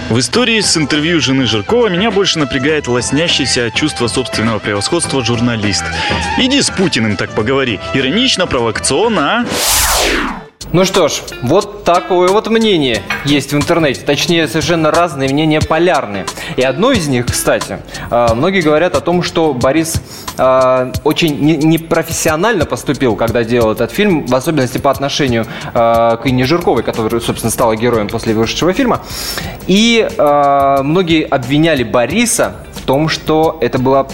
В 0.10 0.18
истории 0.18 0.62
с 0.62 0.78
интервью 0.78 1.20
жены 1.20 1.46
Жиркова 1.46 1.90
меня 1.90 2.10
больше 2.10 2.40
напрягает 2.40 2.88
лоснящееся 2.88 3.70
чувство 3.72 4.08
собственного 4.08 4.60
превосходства 4.60 5.22
журналист. 5.22 5.84
Иди 6.38 6.62
с 6.62 6.70
Путиным 6.70 7.18
так 7.18 7.32
поговори. 7.32 7.82
Иронично, 7.94 8.48
провокационно, 8.48 9.42
а? 9.42 10.37
Ну 10.74 10.84
что 10.84 11.08
ж, 11.08 11.22
вот 11.44 11.86
такое 11.86 12.28
вот 12.28 12.50
мнение 12.50 13.02
есть 13.24 13.54
в 13.54 13.56
интернете. 13.56 14.02
Точнее, 14.02 14.50
совершенно 14.50 14.92
разные 14.92 15.30
мнения 15.30 15.62
полярные. 15.62 16.26
И 16.58 16.62
одно 16.62 16.92
из 16.92 17.08
них, 17.08 17.28
кстати, 17.28 17.80
э, 18.12 18.28
многие 18.34 18.62
говорят 18.62 18.94
о 18.96 19.00
том, 19.00 19.24
что 19.24 19.54
Борис 19.54 20.02
э, 20.38 20.92
очень 21.06 21.40
непрофессионально 21.40 22.66
поступил, 22.66 23.16
когда 23.16 23.46
делал 23.46 23.72
этот 23.72 23.92
фильм, 23.92 24.26
в 24.26 24.36
особенности 24.36 24.78
по 24.78 24.92
отношению 24.92 25.46
э, 25.74 26.18
к 26.22 26.22
Инне 26.26 26.44
Жирковой, 26.44 26.84
которая, 26.84 27.22
собственно, 27.22 27.50
стала 27.52 27.76
героем 27.78 28.10
после 28.10 28.34
вышедшего 28.34 28.74
фильма. 28.74 29.02
И 29.68 30.08
многие 30.18 31.24
обвиняли 31.24 31.84
Бориса 31.84 32.56
в 32.74 32.82
том, 32.82 33.10
что 33.10 33.58
это 33.62 33.80
была 33.80 34.08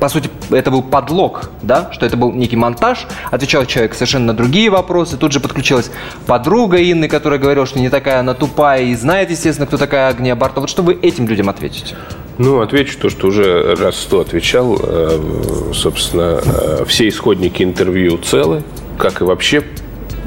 по 0.00 0.08
сути, 0.08 0.30
это 0.50 0.70
был 0.70 0.82
подлог, 0.82 1.50
да, 1.62 1.90
что 1.92 2.06
это 2.06 2.16
был 2.16 2.32
некий 2.32 2.56
монтаж, 2.56 3.06
отвечал 3.30 3.64
человек 3.66 3.94
совершенно 3.94 4.26
на 4.26 4.34
другие 4.34 4.70
вопросы, 4.70 5.16
тут 5.16 5.32
же 5.32 5.40
подключилась 5.40 5.90
подруга 6.26 6.78
Инны, 6.78 7.08
которая 7.08 7.38
говорила, 7.38 7.66
что 7.66 7.78
не 7.78 7.88
такая 7.88 8.20
она 8.20 8.34
тупая 8.34 8.82
и 8.82 8.94
знает, 8.94 9.30
естественно, 9.30 9.66
кто 9.66 9.76
такая 9.76 10.08
Агния 10.08 10.34
Барто. 10.34 10.60
Вот 10.60 10.70
что 10.70 10.82
вы 10.82 10.94
этим 10.94 11.26
людям 11.26 11.48
ответите? 11.48 11.96
Ну, 12.38 12.60
отвечу 12.60 12.98
то, 12.98 13.08
что 13.08 13.28
уже 13.28 13.74
раз 13.76 13.96
сто 13.96 14.20
отвечал. 14.20 14.78
Э, 14.82 15.72
собственно, 15.72 16.40
э, 16.44 16.84
все 16.86 17.08
исходники 17.08 17.62
интервью 17.62 18.18
целы, 18.18 18.62
как 18.98 19.22
и 19.22 19.24
вообще 19.24 19.64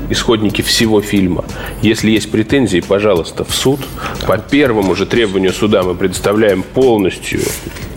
исходники 0.09 0.63
всего 0.63 1.01
фильма. 1.01 1.45
Если 1.83 2.09
есть 2.09 2.31
претензии, 2.31 2.81
пожалуйста, 2.81 3.43
в 3.43 3.53
суд. 3.53 3.79
По 4.27 4.39
первому 4.39 4.95
же 4.95 5.05
требованию 5.05 5.53
суда 5.53 5.83
мы 5.83 5.93
предоставляем 5.93 6.63
полностью 6.63 7.41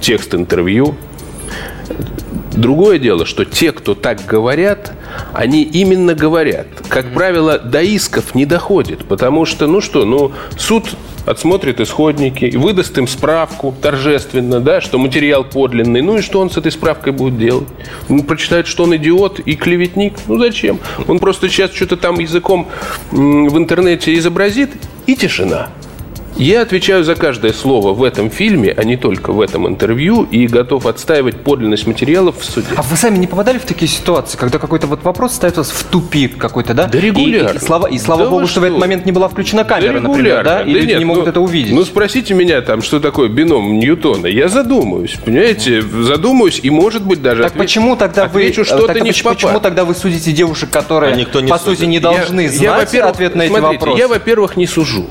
текст 0.01 0.35
интервью, 0.35 0.95
Другое 2.55 2.99
дело, 2.99 3.25
что 3.25 3.45
те, 3.45 3.73
кто 3.73 3.95
так 3.95 4.27
говорят, 4.27 4.93
они 5.33 5.63
именно 5.63 6.15
говорят. 6.15 6.67
Как 6.89 7.13
правило, 7.15 7.59
до 7.59 7.83
исков 7.83 8.35
не 8.35 8.45
доходит, 8.45 9.05
потому 9.07 9.47
что, 9.47 9.67
ну 9.67 9.81
что, 9.81 10.05
ну, 10.05 10.33
суд 10.59 10.95
отсмотрит 11.25 11.81
исходники 11.81 12.45
и 12.45 12.57
выдаст 12.57 12.99
им 12.99 13.09
справку 13.09 13.75
торжественно, 13.81 14.61
да, 14.61 14.81
что 14.81 14.99
материал 14.99 15.45
подлинный. 15.45 16.03
Ну 16.03 16.19
и 16.19 16.21
что 16.21 16.41
он 16.41 16.51
с 16.51 16.57
этой 16.57 16.73
справкой 16.73 17.13
будет 17.13 17.39
делать? 17.39 17.69
Он 18.09 18.23
прочитает, 18.23 18.67
что 18.67 18.85
он 18.85 18.97
идиот 18.97 19.41
и 19.41 19.55
клеветник. 19.55 20.15
Ну 20.27 20.39
зачем? 20.39 20.79
Он 21.07 21.19
просто 21.19 21.49
сейчас 21.49 21.73
что-то 21.73 21.97
там 21.97 22.19
языком 22.19 22.69
в 23.11 23.57
интернете 23.57 24.15
изобразит, 24.15 24.71
и 25.07 25.17
тишина. 25.17 25.69
Я 26.43 26.63
отвечаю 26.63 27.05
за 27.05 27.15
каждое 27.15 27.53
слово 27.53 27.93
в 27.93 28.03
этом 28.03 28.29
фильме, 28.29 28.75
а 28.77 28.83
не 28.83 28.97
только 28.97 29.33
в 29.33 29.41
этом 29.41 29.69
интервью, 29.69 30.25
и 30.25 30.49
готов 30.49 30.87
отстаивать 30.87 31.37
подлинность 31.37 31.87
материалов 31.87 32.41
в 32.41 32.45
суде. 32.45 32.67
А 32.75 32.83
вы 32.83 32.97
сами 32.97 33.17
не 33.17 33.29
попадали 33.29 33.59
в 33.59 33.65
такие 33.65 33.89
ситуации, 33.89 34.37
когда 34.37 34.59
какой-то 34.59 34.89
вот 34.89 35.05
вопрос 35.05 35.35
ставит 35.35 35.57
вас 35.57 35.71
в 35.71 35.85
тупик 35.85 36.39
какой-то, 36.39 36.75
да? 36.75 36.87
Да 36.87 36.99
регулярно. 36.99 37.57
И, 37.57 37.63
и, 37.63 37.65
слава, 37.65 37.87
и 37.87 37.97
слава 37.97 38.25
да 38.25 38.31
богу, 38.31 38.47
что, 38.47 38.55
что 38.55 38.61
в 38.63 38.65
этот 38.65 38.79
момент 38.81 39.07
не 39.07 39.13
была 39.13 39.29
включена 39.29 39.63
камера, 39.63 40.01
да 40.01 40.09
например, 40.09 40.43
да? 40.43 40.63
И 40.63 40.73
да 40.73 40.81
люди 40.81 40.89
нет, 40.89 40.99
не 40.99 41.05
могут 41.05 41.27
ну, 41.27 41.31
это 41.31 41.41
увидеть. 41.41 41.75
Ну, 41.75 41.85
спросите 41.85 42.35
меня 42.35 42.61
там, 42.61 42.83
что 42.83 42.99
такое 42.99 43.29
бином 43.29 43.79
Ньютона. 43.79 44.27
Я 44.27 44.49
задумаюсь, 44.49 45.17
понимаете? 45.25 45.81
Задумаюсь 45.81 46.59
и, 46.61 46.71
может 46.71 47.05
быть, 47.05 47.23
даже 47.23 47.43
Так 47.43 47.53
отвечу, 47.53 47.65
почему 47.65 47.95
тогда 47.95 48.27
вы... 48.27 48.41
Отвечу 48.41 48.65
что-то 48.65 48.99
не 48.99 49.11
почему, 49.11 49.31
почему 49.31 49.61
тогда 49.61 49.85
вы 49.85 49.95
судите 49.95 50.33
девушек, 50.33 50.71
которые, 50.71 51.13
а 51.13 51.17
никто 51.17 51.41
не 51.41 51.49
по 51.49 51.59
судит. 51.59 51.79
сути, 51.79 51.89
не 51.89 52.01
должны 52.01 52.41
я, 52.41 52.51
знать 52.51 52.93
я, 52.95 53.07
ответ 53.07 53.37
на 53.37 53.43
эти 53.43 53.51
смотрите, 53.51 53.79
вопросы? 53.79 54.01
Я, 54.01 54.09
во-первых, 54.09 54.57
не 54.57 54.67
сужу. 54.67 55.07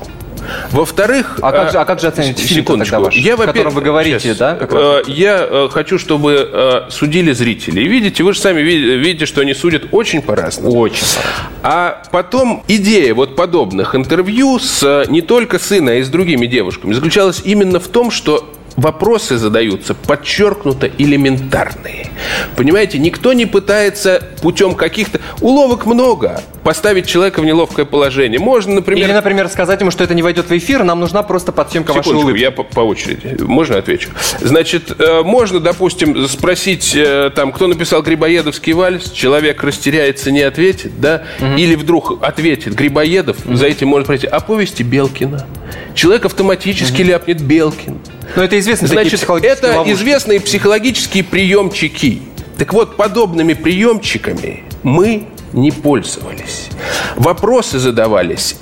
Во-вторых... 0.70 1.38
А 1.42 1.52
как, 1.52 1.72
же, 1.72 1.78
а 1.78 1.84
как 1.84 2.00
же 2.00 2.08
оцените 2.08 2.42
фильм 2.42 2.64
тогда 2.64 3.00
ваш, 3.00 3.14
я, 3.14 3.34
о 3.34 3.36
котором 3.36 3.74
вы 3.74 3.82
говорите, 3.82 4.20
сейчас, 4.20 4.36
да? 4.38 4.54
Как 4.54 4.72
раз? 4.72 5.08
Я 5.08 5.46
э, 5.48 5.68
хочу, 5.70 5.98
чтобы 5.98 6.48
э, 6.52 6.90
судили 6.90 7.32
зрители. 7.32 7.80
И 7.80 7.88
видите, 7.88 8.22
вы 8.22 8.34
же 8.34 8.40
сами 8.40 8.60
видите, 8.60 9.26
что 9.26 9.40
они 9.40 9.54
судят 9.54 9.86
очень 9.92 10.22
по-разному. 10.22 10.76
Очень 10.76 11.04
по-разному. 11.04 11.52
А 11.62 12.02
потом 12.10 12.64
идея 12.68 13.14
вот 13.14 13.36
подобных 13.36 13.94
интервью 13.94 14.58
с 14.58 14.82
э, 14.82 15.04
не 15.10 15.20
только 15.20 15.58
сына, 15.58 15.92
а 15.92 15.94
и 15.94 16.02
с 16.02 16.08
другими 16.08 16.46
девушками 16.46 16.92
заключалась 16.92 17.42
именно 17.44 17.78
в 17.78 17.88
том, 17.88 18.10
что 18.10 18.52
вопросы 18.76 19.36
задаются 19.36 19.94
подчеркнуто 19.94 20.90
элементарные. 20.98 22.10
Понимаете, 22.56 22.98
никто 22.98 23.32
не 23.32 23.46
пытается 23.46 24.22
путем 24.40 24.74
каких-то... 24.74 25.20
Уловок 25.40 25.86
много. 25.86 26.40
Поставить 26.62 27.06
человека 27.06 27.40
в 27.40 27.44
неловкое 27.44 27.84
положение. 27.84 28.38
Можно, 28.38 28.76
например... 28.76 29.04
Или, 29.04 29.12
например, 29.12 29.48
сказать 29.48 29.80
ему, 29.80 29.90
что 29.90 30.04
это 30.04 30.14
не 30.14 30.22
войдет 30.22 30.48
в 30.48 30.56
эфир, 30.56 30.84
нам 30.84 31.00
нужна 31.00 31.22
просто 31.22 31.52
подсъемка 31.52 31.92
вашей 31.92 32.14
улыбки. 32.14 32.40
я 32.40 32.50
по, 32.50 32.62
по 32.62 32.80
очереди. 32.80 33.36
Можно 33.42 33.78
отвечу? 33.78 34.10
Значит, 34.40 34.94
э, 34.98 35.22
можно, 35.22 35.60
допустим, 35.60 36.26
спросить, 36.28 36.94
э, 36.94 37.30
там, 37.34 37.52
кто 37.52 37.66
написал 37.66 38.02
Грибоедовский 38.02 38.72
вальс, 38.72 39.10
человек 39.10 39.62
растеряется, 39.64 40.30
не 40.30 40.42
ответит, 40.42 41.00
да? 41.00 41.24
Угу. 41.40 41.56
Или 41.56 41.74
вдруг 41.74 42.22
ответит 42.22 42.74
Грибоедов, 42.74 43.44
угу. 43.44 43.56
за 43.56 43.66
этим 43.66 43.88
можно 43.88 44.06
пройти. 44.06 44.26
О 44.26 44.40
повести 44.40 44.82
Белкина. 44.82 45.46
Человек 45.94 46.26
автоматически 46.26 47.02
угу. 47.02 47.10
ляпнет 47.10 47.40
Белкин. 47.42 47.98
Но 48.36 48.44
это 48.44 48.58
известно. 48.58 48.88
Значит, 48.88 49.22
это 49.22 49.76
ловушки. 49.76 49.92
известные 49.92 50.40
психологические 50.40 51.24
приемчики. 51.24 52.22
Так 52.58 52.72
вот, 52.72 52.96
подобными 52.96 53.54
приемчиками 53.54 54.64
мы 54.82 55.26
не 55.52 55.70
пользовались. 55.70 56.68
Вопросы 57.16 57.78
задавались 57.78 58.56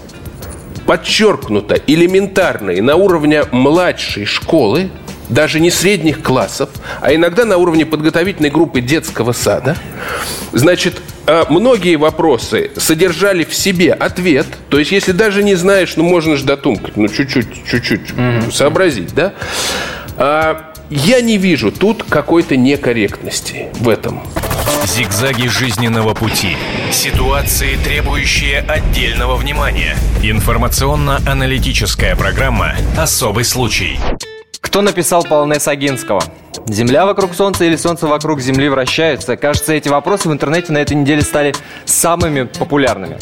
подчеркнуто 0.86 1.80
элементарные 1.86 2.82
на 2.82 2.96
уровне 2.96 3.44
младшей 3.52 4.24
школы, 4.24 4.90
даже 5.28 5.60
не 5.60 5.70
средних 5.70 6.22
классов, 6.22 6.70
а 7.00 7.14
иногда 7.14 7.44
на 7.44 7.58
уровне 7.58 7.86
подготовительной 7.86 8.50
группы 8.50 8.80
детского 8.80 9.32
сада. 9.32 9.76
Значит, 10.52 11.00
многие 11.48 11.96
вопросы 11.96 12.70
содержали 12.76 13.44
в 13.44 13.54
себе 13.54 13.92
ответ. 13.92 14.46
То 14.68 14.78
есть, 14.78 14.92
если 14.92 15.12
даже 15.12 15.42
не 15.42 15.54
знаешь, 15.54 15.96
ну, 15.96 16.04
можно 16.04 16.36
же 16.36 16.44
дотумкать, 16.44 16.96
ну, 16.96 17.08
чуть-чуть, 17.08 17.66
чуть-чуть 17.68 18.10
mm-hmm. 18.10 18.52
сообразить, 18.52 19.14
да? 19.14 19.34
А, 20.16 20.72
я 20.90 21.20
не 21.20 21.38
вижу 21.38 21.70
тут 21.70 22.04
какой-то 22.08 22.56
некорректности 22.56 23.68
в 23.74 23.88
этом. 23.88 24.22
Зигзаги 24.84 25.46
жизненного 25.46 26.14
пути. 26.14 26.56
Ситуации, 26.90 27.76
требующие 27.84 28.60
отдельного 28.60 29.36
внимания. 29.36 29.96
Информационно-аналитическая 30.22 32.16
программа 32.16 32.74
«Особый 32.96 33.44
случай». 33.44 33.98
Кто 34.60 34.82
написал 34.82 35.24
полонез 35.24 35.66
Агинского? 35.66 36.22
Земля 36.66 37.06
вокруг 37.06 37.34
Солнца 37.34 37.64
или 37.64 37.76
Солнце 37.76 38.06
вокруг 38.06 38.40
Земли 38.40 38.68
вращается? 38.68 39.36
Кажется, 39.36 39.72
эти 39.72 39.88
вопросы 39.88 40.28
в 40.28 40.32
интернете 40.32 40.72
на 40.72 40.78
этой 40.78 40.96
неделе 40.96 41.22
стали 41.22 41.54
самыми 41.86 42.42
популярными. 42.42 43.18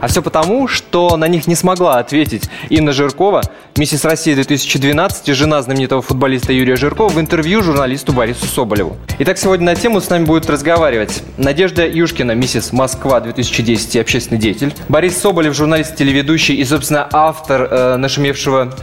А 0.00 0.08
все 0.08 0.20
потому, 0.20 0.66
что 0.66 1.16
на 1.16 1.28
них 1.28 1.46
не 1.46 1.54
смогла 1.54 1.98
ответить 1.98 2.50
Инна 2.68 2.92
Жиркова, 2.92 3.42
миссис 3.76 4.04
России 4.04 4.34
2012 4.34 5.28
и 5.28 5.32
жена 5.32 5.62
знаменитого 5.62 6.02
футболиста 6.02 6.52
Юрия 6.52 6.74
Жиркова 6.74 7.08
в 7.08 7.20
интервью 7.20 7.62
журналисту 7.62 8.12
Борису 8.12 8.46
Соболеву. 8.46 8.96
Итак, 9.20 9.38
сегодня 9.38 9.66
на 9.66 9.76
тему 9.76 10.00
с 10.00 10.10
нами 10.10 10.24
будет 10.24 10.50
разговаривать 10.50 11.22
Надежда 11.36 11.88
Юшкина, 11.88 12.32
миссис 12.32 12.72
Москва 12.72 13.20
2010 13.20 13.94
и 13.94 14.00
общественный 14.00 14.40
деятель, 14.40 14.74
Борис 14.88 15.16
Соболев, 15.16 15.54
журналист, 15.54 15.94
телеведущий 15.94 16.56
и, 16.56 16.64
собственно, 16.64 17.08
автор 17.12 17.68
э, 17.70 17.96
нашумевшего 17.96 18.74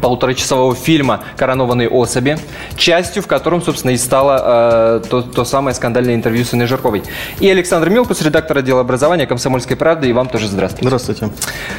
полуторачасового 0.00 0.74
фильма 0.74 1.24
«Коронованные 1.36 1.88
особи», 1.88 2.38
частью 2.76 3.22
в 3.22 3.26
котором, 3.26 3.62
собственно, 3.62 3.92
и 3.92 3.96
стало 3.96 5.00
э, 5.02 5.08
то, 5.08 5.22
то 5.22 5.44
самое 5.44 5.74
скандальное 5.74 6.14
интервью 6.14 6.44
с 6.44 6.54
Инной 6.54 6.66
Жирковой. 6.66 7.02
И 7.40 7.48
Александр 7.48 7.90
Милкус, 7.90 8.22
редактор 8.22 8.58
отдела 8.58 8.80
образования 8.80 9.26
«Комсомольской 9.26 9.76
правды», 9.76 10.08
и 10.08 10.12
вам 10.12 10.28
тоже 10.28 10.48
здравствуйте. 10.48 10.86
Здравствуйте. 10.86 11.30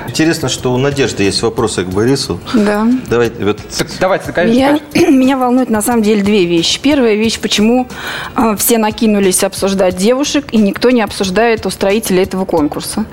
Интересно, 0.08 0.50
что 0.50 0.74
у 0.74 0.78
Надежды 0.78 1.24
есть 1.24 1.42
вопросы 1.42 1.84
к 1.84 1.88
Борису. 1.88 2.40
Да. 2.54 2.88
Давайте, 3.10 3.44
вот... 3.44 3.60
так, 3.78 3.88
давайте, 4.00 4.32
конечно. 4.32 4.80
Меня, 4.94 5.10
меня 5.12 5.38
волнует, 5.38 5.70
на 5.70 5.82
самом 5.82 6.04
деле, 6.04 6.24
две 6.24 6.46
вещи. 6.46 6.80
Первая 6.82 7.16
вещь, 7.16 7.40
почему 7.40 7.88
э, 8.36 8.56
все 8.58 8.78
накинулись 8.78 9.44
обсуждать 9.44 9.96
девушек, 9.96 10.46
и 10.52 10.58
никто 10.58 10.92
не 10.92 11.02
обсуждает 11.02 11.66
устроителя 11.66 12.24
этого 12.24 12.46
конкурса. 12.46 13.06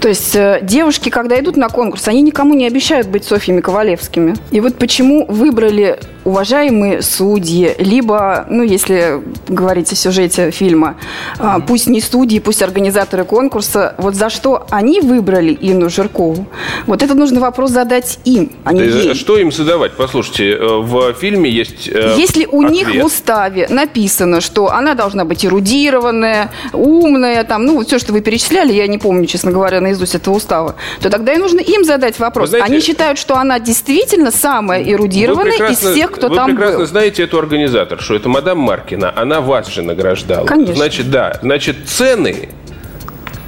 То 0.00 0.08
есть 0.08 0.34
э, 0.34 0.60
девушки, 0.62 1.08
когда 1.08 1.38
идут 1.38 1.56
на 1.56 1.68
конкурс, 1.68 2.08
они 2.08 2.22
никому 2.22 2.54
не 2.54 2.66
обещают 2.66 3.08
быть 3.08 3.24
Софьями 3.24 3.60
Ковалевскими. 3.60 4.34
И 4.50 4.60
вот 4.60 4.76
почему 4.76 5.26
выбрали 5.26 5.98
уважаемые 6.24 7.00
судьи, 7.00 7.74
либо, 7.78 8.46
ну, 8.50 8.62
если 8.62 9.22
говорить 9.48 9.90
о 9.92 9.96
сюжете 9.96 10.50
фильма, 10.50 10.96
а, 11.38 11.58
пусть 11.60 11.86
не 11.86 12.00
судьи, 12.02 12.38
пусть 12.38 12.60
организаторы 12.62 13.24
конкурса, 13.24 13.94
вот 13.98 14.14
за 14.14 14.28
что 14.28 14.66
они 14.70 15.00
выбрали 15.00 15.56
Инну 15.58 15.88
Жиркову, 15.88 16.46
вот 16.86 17.02
это 17.02 17.14
нужно 17.14 17.40
вопрос 17.40 17.70
задать 17.70 18.18
им, 18.26 18.52
а 18.64 18.72
не 18.74 18.80
ей. 18.82 19.14
Что 19.14 19.38
им 19.38 19.50
задавать? 19.52 19.92
Послушайте, 19.96 20.50
э, 20.52 20.66
в 20.82 21.14
фильме 21.14 21.48
есть 21.50 21.88
э, 21.88 22.14
Если 22.18 22.44
у 22.46 22.62
них 22.62 22.88
в 22.94 23.04
уставе 23.06 23.66
написано, 23.70 24.40
что 24.42 24.70
она 24.70 24.94
должна 24.94 25.24
быть 25.24 25.46
эрудированная, 25.46 26.50
умная, 26.74 27.44
там, 27.44 27.64
ну, 27.64 27.82
все, 27.84 27.98
что 27.98 28.12
вы 28.12 28.20
перечисляли, 28.20 28.72
я 28.74 28.86
не 28.86 28.98
помню, 28.98 29.24
честно 29.26 29.50
говоря, 29.50 29.80
наизусть 29.80 30.14
этого 30.14 30.34
устава, 30.34 30.74
то 31.00 31.08
тогда 31.10 31.32
и 31.32 31.38
нужно 31.38 31.60
им 31.60 31.84
задать 31.84 32.18
вопрос. 32.18 32.50
Вы 32.50 32.58
знаете- 32.58 32.72
Они 32.72 32.80
считают, 32.82 33.18
что 33.18 33.36
она 33.38 33.58
действительно 33.58 34.30
самая 34.38 34.82
эрудированная 34.82 35.58
Вы 35.58 35.72
из 35.72 35.78
всех, 35.78 36.12
кто 36.12 36.28
вы 36.28 36.36
там 36.36 36.50
прекрасно 36.50 36.78
был. 36.78 36.86
знаете 36.86 37.22
эту 37.24 37.38
организатор, 37.38 38.00
что 38.00 38.14
это 38.14 38.28
мадам 38.28 38.58
Маркина, 38.58 39.12
она 39.14 39.40
вас 39.40 39.68
же 39.68 39.82
награждала. 39.82 40.46
Конечно. 40.46 40.74
Значит, 40.74 41.10
да, 41.10 41.38
значит, 41.42 41.76
цены 41.86 42.48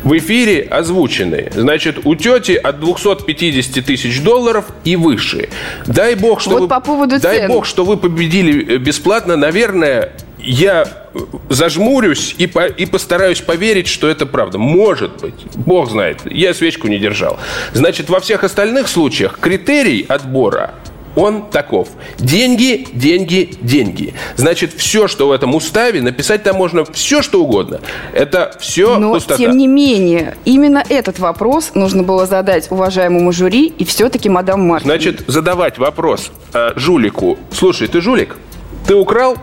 в 0.02 0.16
эфире 0.18 0.62
озвучены. 0.62 1.50
Значит, 1.54 2.00
у 2.04 2.14
тети 2.14 2.52
от 2.52 2.80
250 2.80 3.84
тысяч 3.84 4.22
долларов 4.22 4.66
и 4.84 4.96
выше. 4.96 5.48
Дай 5.86 6.14
бог, 6.14 6.40
что 6.40 6.50
Вот 6.52 6.60
вы, 6.62 6.68
по 6.68 6.80
поводу 6.80 7.18
дай 7.20 7.38
цен. 7.40 7.48
бог, 7.48 7.66
что 7.66 7.84
вы 7.84 7.96
победили 7.96 8.74
э, 8.74 8.78
бесплатно. 8.78 9.36
Наверное, 9.36 10.12
я 10.38 10.84
э, 11.14 11.18
зажмурюсь 11.50 12.34
и, 12.38 12.46
по- 12.46 12.66
и 12.66 12.86
постараюсь 12.86 13.40
поверить, 13.40 13.88
что 13.88 14.08
это 14.08 14.24
правда. 14.26 14.56
Может 14.58 15.20
быть. 15.20 15.34
Бог 15.54 15.90
знает. 15.90 16.20
Я 16.24 16.54
свечку 16.54 16.88
не 16.88 16.98
держал. 16.98 17.38
Значит, 17.74 18.08
во 18.08 18.20
всех 18.20 18.42
остальных 18.44 18.88
случаях 18.88 19.38
критерий 19.38 20.04
отбора 20.08 20.74
он 21.16 21.50
таков. 21.50 21.88
Деньги, 22.18 22.86
деньги, 22.92 23.54
деньги. 23.60 24.14
Значит, 24.36 24.72
все, 24.72 25.08
что 25.08 25.28
в 25.28 25.32
этом 25.32 25.54
уставе, 25.54 26.00
написать 26.02 26.42
там 26.42 26.56
можно 26.56 26.84
все, 26.84 27.22
что 27.22 27.42
угодно. 27.42 27.80
Это 28.12 28.56
все 28.60 28.98
Но, 28.98 29.14
пустота. 29.14 29.36
тем 29.38 29.56
не 29.56 29.66
менее, 29.66 30.36
именно 30.44 30.82
этот 30.88 31.18
вопрос 31.18 31.72
нужно 31.74 32.02
было 32.02 32.26
задать 32.26 32.70
уважаемому 32.70 33.32
жюри 33.32 33.66
и 33.66 33.84
все-таки 33.84 34.28
мадам 34.28 34.66
Маркин. 34.66 34.86
Значит, 34.88 35.24
задавать 35.26 35.78
вопрос 35.78 36.30
э, 36.52 36.72
жулику. 36.76 37.38
Слушай, 37.52 37.88
ты 37.88 38.00
жулик? 38.00 38.36
Ты 38.86 38.94
украл? 38.94 39.36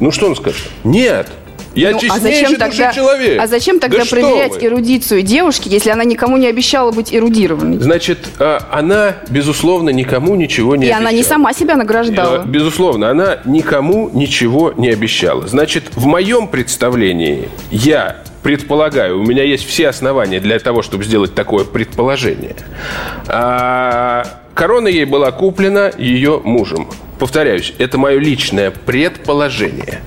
Ну, 0.00 0.10
что 0.10 0.26
он 0.26 0.36
скажет? 0.36 0.68
Нет. 0.84 1.28
Я 1.76 1.90
Ну, 1.92 2.00
а 2.10 2.18
зачем 2.18 2.56
тогда, 2.56 2.92
человек. 2.92 3.40
а 3.40 3.46
зачем 3.46 3.78
тогда 3.78 3.98
Да 3.98 4.04
проверять 4.10 4.64
эрудицию 4.64 5.22
девушки, 5.22 5.68
если 5.68 5.90
она 5.90 6.04
никому 6.04 6.38
не 6.38 6.46
обещала 6.46 6.90
быть 6.90 7.14
эрудированной? 7.14 7.78
Значит, 7.78 8.18
э, 8.38 8.58
она, 8.70 9.16
безусловно, 9.28 9.90
никому 9.90 10.34
ничего 10.36 10.74
не 10.74 10.86
И 10.86 10.90
она 10.90 11.12
не 11.12 11.18
обещала. 11.18 11.34
сама 11.34 11.52
себя 11.52 11.76
награждала. 11.76 12.42
Э, 12.44 12.46
Безусловно, 12.46 13.10
она 13.10 13.38
никому 13.44 14.10
ничего 14.12 14.72
не 14.76 14.88
обещала. 14.88 15.46
Значит, 15.46 15.84
в 15.94 16.06
моем 16.06 16.48
представлении 16.48 17.48
я 17.70 18.22
предполагаю, 18.42 19.20
у 19.20 19.24
меня 19.24 19.42
есть 19.42 19.66
все 19.68 19.88
основания 19.88 20.40
для 20.40 20.58
того, 20.58 20.80
чтобы 20.82 21.04
сделать 21.04 21.34
такое 21.34 21.64
предположение. 21.64 22.56
А, 23.28 24.24
корона 24.54 24.88
ей 24.88 25.04
была 25.04 25.30
куплена 25.32 25.90
ее 25.98 26.40
мужем. 26.42 26.88
Повторяюсь, 27.18 27.74
это 27.78 27.98
мое 27.98 28.18
личное 28.18 28.70
предположение. 28.70 30.00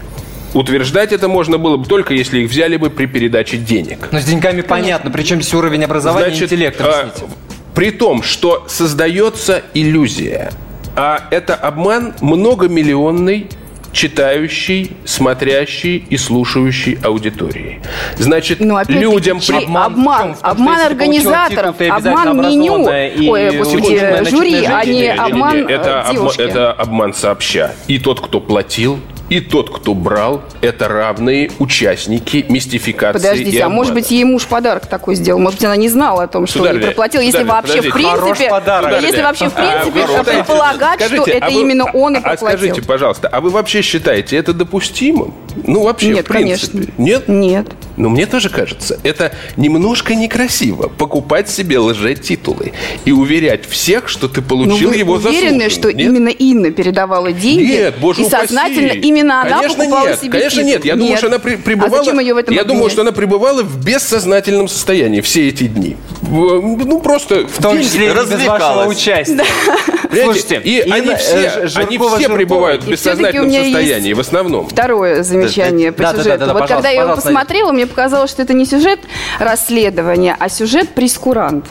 Утверждать 0.53 1.11
это 1.13 1.27
можно 1.27 1.57
было 1.57 1.77
бы 1.77 1.85
только, 1.85 2.13
если 2.13 2.39
их 2.39 2.49
взяли 2.49 2.77
бы 2.77 2.89
при 2.89 3.05
передаче 3.05 3.57
денег. 3.57 4.09
Но 4.11 4.19
с 4.19 4.25
деньгами 4.25 4.61
понятно, 4.61 5.11
причем 5.11 5.41
здесь 5.41 5.53
уровень 5.53 5.83
образования 5.83 6.35
и 6.35 6.43
интеллекта. 6.43 6.85
а, 6.85 6.99
объясните. 7.01 7.31
при 7.75 7.91
том, 7.91 8.23
что 8.23 8.65
создается 8.67 9.61
иллюзия, 9.73 10.51
а 10.95 11.27
это 11.31 11.55
обман 11.55 12.13
многомиллионный 12.21 13.47
читающий, 13.91 14.91
смотрящий 15.05 15.97
и 16.09 16.17
слушающий 16.17 16.97
аудитории. 17.03 17.81
Значит, 18.17 18.59
Ну, 18.59 18.79
людям... 18.87 19.39
при- 19.39 19.63
обман, 19.65 20.35
в 20.35 20.39
том, 20.39 20.51
обман 20.51 20.81
организаторов, 20.81 21.75
обман 21.81 22.37
меню, 22.41 22.87
и 22.87 23.29
ой, 23.29 23.57
господи, 23.57 24.29
жюри, 24.29 24.63
а 24.65 24.85
не 24.85 25.07
обман 25.11 25.67
это, 25.67 25.89
э, 25.89 26.09
обма- 26.09 26.11
девушки. 26.13 26.41
это 26.41 26.71
обман 26.71 27.13
сообща. 27.13 27.71
И 27.87 27.97
тот, 27.99 28.19
кто 28.21 28.39
платил, 28.39 28.99
и 29.29 29.39
тот, 29.39 29.69
кто 29.75 29.93
брал, 29.93 30.41
это 30.61 30.87
равные 30.87 31.51
участники 31.59 32.45
мистификации 32.49 33.19
и 33.19 33.21
Подождите, 33.21 33.63
а 33.63 33.69
может 33.69 33.93
быть, 33.93 34.11
ей 34.11 34.23
муж 34.23 34.45
подарок 34.47 34.85
такой 34.87 35.15
сделал? 35.15 35.39
Может 35.39 35.59
быть, 35.59 35.65
она 35.65 35.75
не 35.75 35.89
знала 35.89 36.23
о 36.23 36.27
том, 36.27 36.47
что 36.47 36.59
Сударыня, 36.59 36.79
ей 36.81 36.87
проплатил, 36.87 37.21
если 37.21 37.43
вообще 37.43 37.81
в 37.81 37.91
подождите. 37.91 37.93
Принципе, 37.93 38.49
подарок. 38.49 39.01
если 39.01 39.21
вообще 39.21 39.49
в 39.49 39.53
А, 39.55 39.61
принципе 39.81 40.01
считаете- 40.07 40.31
предполагать, 40.31 40.99
что 41.01 41.07
скажите, 41.09 41.31
это 41.31 41.45
а 41.45 41.49
вы- 41.49 41.61
именно 41.61 41.85
он 41.91 42.15
и 42.15 42.17
а 42.17 42.21
проплатил. 42.21 42.59
скажите, 42.59 42.81
пожалуйста, 42.81 43.27
а 43.27 43.41
вы 43.41 43.49
вообще 43.49 43.81
считаете 43.81 44.37
это 44.37 44.53
допустимым? 44.53 45.33
Ну, 45.65 45.83
вообще, 45.83 46.09
Нет, 46.09 46.25
в 46.25 46.29
принципе. 46.29 46.77
конечно. 46.77 46.93
Нет? 46.97 47.27
Нет. 47.27 47.67
Но 47.99 48.09
мне 48.09 48.25
тоже 48.25 48.49
кажется, 48.49 48.97
это 49.03 49.33
немножко 49.57 50.15
некрасиво 50.15 50.87
покупать 50.87 51.49
себе 51.49 51.77
лже-титулы 51.79 52.71
и 53.05 53.11
уверять 53.11 53.67
всех, 53.69 54.07
что 54.09 54.27
ты 54.29 54.39
Ну, 54.41 54.47
получил 54.47 54.89
вы 54.89 54.95
его 54.95 55.13
уверены, 55.15 55.59
заслуженно. 55.65 55.69
что 55.69 55.93
Нет? 55.93 56.07
именно 56.07 56.29
Инна 56.29 56.71
передавала 56.71 57.31
деньги? 57.33 57.63
Нет, 57.73 57.95
боже 57.99 58.21
И 58.21 58.25
упаси. 58.25 58.41
сознательно 58.47 58.93
именно 58.93 59.41
она 59.41 59.57
Конечно, 59.57 59.77
покупала 59.83 60.07
нет. 60.07 60.19
себе 60.19 60.31
Конечно, 60.31 60.57
титул? 60.63 60.71
нет. 60.71 60.85
Я 60.85 60.95
думаю, 60.95 61.17
что 61.17 61.27
она 61.27 61.39
при- 61.39 61.55
пребывала... 61.57 61.99
А 61.99 62.03
зачем 62.03 62.19
ее 62.19 62.33
в 62.33 62.37
этом 62.37 62.55
Я 62.55 62.63
думаю, 62.63 62.89
что 62.89 63.01
она 63.01 63.11
пребывала 63.11 63.63
в 63.63 63.83
бессознательном 63.85 64.67
состоянии 64.69 65.19
все 65.21 65.49
эти 65.49 65.65
дни. 65.67 65.97
Ну, 66.21 67.01
просто... 67.01 67.47
В 67.47 67.61
том 67.61 67.77
числе 67.81 68.07
и 68.07 68.09
без 68.13 68.45
вашего 68.45 68.85
участия. 68.87 69.35
Понимаете? 69.35 69.98
Слушайте, 70.11 70.61
и 70.63 70.81
они 70.89 71.07
Инна, 71.07 71.17
все, 71.17 71.35
э, 71.37 71.67
они 71.75 71.97
все 71.97 72.09
Жиркова. 72.17 72.35
пребывают 72.35 72.83
в 72.83 72.87
И 72.87 72.91
бессознательном 72.91 73.51
состоянии, 73.51 74.13
в 74.13 74.19
основном. 74.19 74.67
Второе 74.67 75.23
замечание 75.23 75.91
по 75.91 76.03
Да, 76.03 76.11
да, 76.11 76.17
да, 76.17 76.23
сюжету. 76.23 76.45
да, 76.47 76.53
вот 76.53 76.67
когда 76.67 76.89
я 76.89 77.03
его 77.03 77.15
посмотрела, 77.15 77.71
мне 77.71 77.85
показалось, 77.85 78.31
что 78.31 78.41
это 78.41 78.53
не 78.53 78.65
сюжет 78.65 78.99
расследования, 79.39 80.35
а 80.39 80.49
сюжет 80.49 80.89
прескурант. 80.89 81.65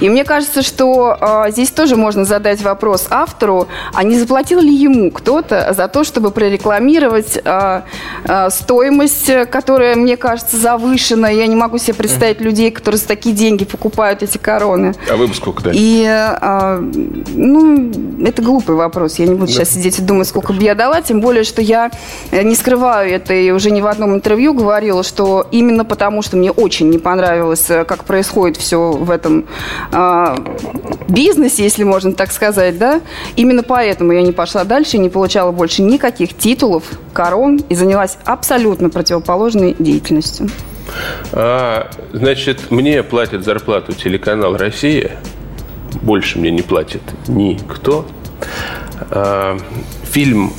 И 0.00 0.08
мне 0.08 0.24
кажется, 0.24 0.62
что 0.62 1.16
а, 1.20 1.50
здесь 1.50 1.70
тоже 1.70 1.96
можно 1.96 2.24
задать 2.24 2.62
вопрос 2.62 3.06
автору, 3.10 3.68
а 3.92 4.02
не 4.02 4.18
заплатил 4.18 4.60
ли 4.60 4.74
ему 4.74 5.10
кто-то 5.10 5.72
за 5.74 5.88
то, 5.88 6.04
чтобы 6.04 6.30
прорекламировать 6.30 7.38
а, 7.44 7.84
а, 8.24 8.50
стоимость, 8.50 9.28
э, 9.28 9.46
которая, 9.46 9.96
мне 9.96 10.16
кажется, 10.16 10.56
завышена. 10.56 11.28
Я 11.28 11.46
не 11.46 11.56
могу 11.56 11.78
себе 11.78 11.94
представить 11.94 12.40
людей, 12.40 12.70
которые 12.70 12.98
за 12.98 13.08
такие 13.08 13.34
деньги 13.34 13.64
покупают 13.64 14.22
эти 14.22 14.38
короны. 14.38 14.94
А 15.10 15.16
вы 15.16 15.26
бы 15.26 15.34
сколько 15.34 15.62
дали? 15.62 15.76
И, 15.78 16.04
а, 16.06 16.78
ну, 16.80 17.90
это 18.24 18.42
глупый 18.42 18.76
вопрос. 18.76 19.18
Я 19.18 19.26
не 19.26 19.34
буду 19.34 19.50
сейчас 19.50 19.70
сидеть 19.70 19.98
и 19.98 20.02
думать, 20.02 20.28
сколько 20.28 20.52
бы 20.52 20.62
я 20.62 20.74
дала. 20.74 21.02
Тем 21.02 21.20
более, 21.20 21.44
что 21.44 21.62
я 21.62 21.90
э, 22.30 22.42
не 22.42 22.54
скрываю 22.54 23.10
это 23.10 23.34
и 23.34 23.50
уже 23.50 23.70
не 23.70 23.82
в 23.82 23.86
одном 23.86 24.14
интервью 24.14 24.54
говорила, 24.54 25.02
что 25.02 25.46
именно 25.50 25.84
потому, 25.84 26.22
что 26.22 26.36
мне 26.36 26.50
очень 26.50 26.90
не 26.90 26.98
понравилось, 26.98 27.70
э, 27.70 27.84
как 27.84 28.04
происходит 28.04 28.56
все 28.56 28.92
в 28.92 29.10
этом 29.10 29.46
бизнесе, 31.08 31.64
если 31.64 31.84
можно 31.84 32.12
так 32.12 32.32
сказать, 32.32 32.78
да, 32.78 33.00
именно 33.36 33.62
поэтому 33.62 34.12
я 34.12 34.22
не 34.22 34.32
пошла 34.32 34.64
дальше 34.64 34.98
не 34.98 35.08
получала 35.08 35.52
больше 35.52 35.82
никаких 35.82 36.34
титулов, 36.34 36.84
корон 37.12 37.60
и 37.68 37.74
занялась 37.74 38.18
абсолютно 38.24 38.90
противоположной 38.90 39.74
деятельностью. 39.78 40.48
А, 41.32 41.90
значит, 42.12 42.70
мне 42.70 43.02
платит 43.02 43.44
зарплату 43.44 43.92
телеканал 43.92 44.56
«Россия». 44.56 45.12
Больше 46.02 46.38
мне 46.38 46.50
не 46.50 46.62
платит 46.62 47.02
никто. 47.26 48.06
А, 49.10 49.58
фильм, 50.04 50.52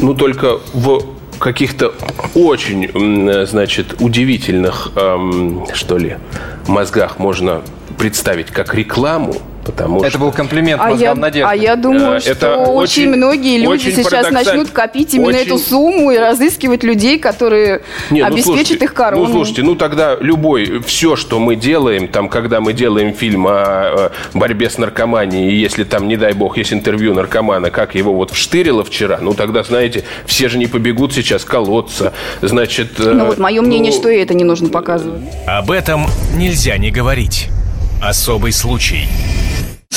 ну, 0.00 0.14
только 0.14 0.58
в 0.72 1.13
каких-то 1.38 1.94
очень, 2.34 3.46
значит, 3.46 3.96
удивительных, 4.00 4.90
ам, 4.96 5.66
что 5.72 5.98
ли, 5.98 6.18
мозгах 6.66 7.18
можно 7.18 7.62
представить 7.98 8.48
как 8.48 8.74
рекламу, 8.74 9.36
потому 9.64 10.00
Это 10.00 10.10
что... 10.10 10.18
был 10.18 10.32
комплимент 10.32 10.80
А 10.82 10.86
я, 10.86 10.90
мозгам 10.90 11.20
надежды. 11.20 11.48
а 11.50 11.56
я 11.56 11.76
думаю, 11.76 12.16
Э, 12.16 12.20
что 12.20 12.30
это 12.30 12.56
очень, 12.56 13.08
очень- 13.08 13.16
многие 13.16 13.56
люди 13.58 13.66
очень 13.88 13.92
сейчас 13.96 14.30
начнут 14.30 14.70
копить 14.70 15.14
именно 15.14 15.28
очень- 15.30 15.40
эту 15.46 15.58
сумму 15.58 16.10
и 16.12 16.18
разыскивать 16.18 16.82
людей, 16.84 17.18
которые 17.18 17.82
Не, 18.10 18.20
ну, 18.20 18.26
обеспечат 18.26 18.44
слушайте, 18.58 18.84
их 18.84 18.94
корону. 18.94 19.24
Ну, 19.26 19.30
слушайте, 19.32 19.62
ну 19.62 19.74
тогда 19.74 20.16
любой, 20.20 20.80
все, 20.86 21.16
что 21.16 21.38
мы 21.38 21.56
делаем, 21.56 22.08
там, 22.08 22.28
когда 22.28 22.60
мы 22.60 22.72
делаем 22.72 23.14
фильм 23.14 23.46
о, 23.48 24.10
борьбе 24.34 24.68
с 24.70 24.78
наркоманией, 24.78 25.50
и 25.52 25.56
если 25.56 25.84
там, 25.84 26.08
не 26.08 26.16
дай 26.16 26.32
бог, 26.32 26.56
есть 26.58 26.72
интервью 26.72 27.14
наркомана, 27.14 27.70
как 27.70 27.94
его 27.94 28.12
вот 28.12 28.30
вштырило 28.30 28.84
вчера, 28.84 29.18
ну 29.20 29.34
тогда, 29.34 29.62
знаете, 29.62 30.04
все 30.26 30.48
же 30.48 30.58
не 30.58 30.66
побегут 30.66 31.12
сейчас 31.14 31.44
колоться, 31.44 32.12
значит... 32.42 32.98
э, 33.00 33.12
Ну 33.12 33.26
вот 33.26 33.38
мое 33.38 33.62
мнение, 33.62 33.92
ну, 33.92 33.98
что 33.98 34.08
и 34.08 34.18
это 34.18 34.34
не 34.34 34.44
нужно 34.44 34.68
показывать. 34.68 35.22
Об 35.46 35.70
этом 35.70 36.06
нельзя 36.36 36.76
не 36.78 36.90
говорить. 36.90 37.48
Особый 38.02 38.52
случай. 38.52 39.08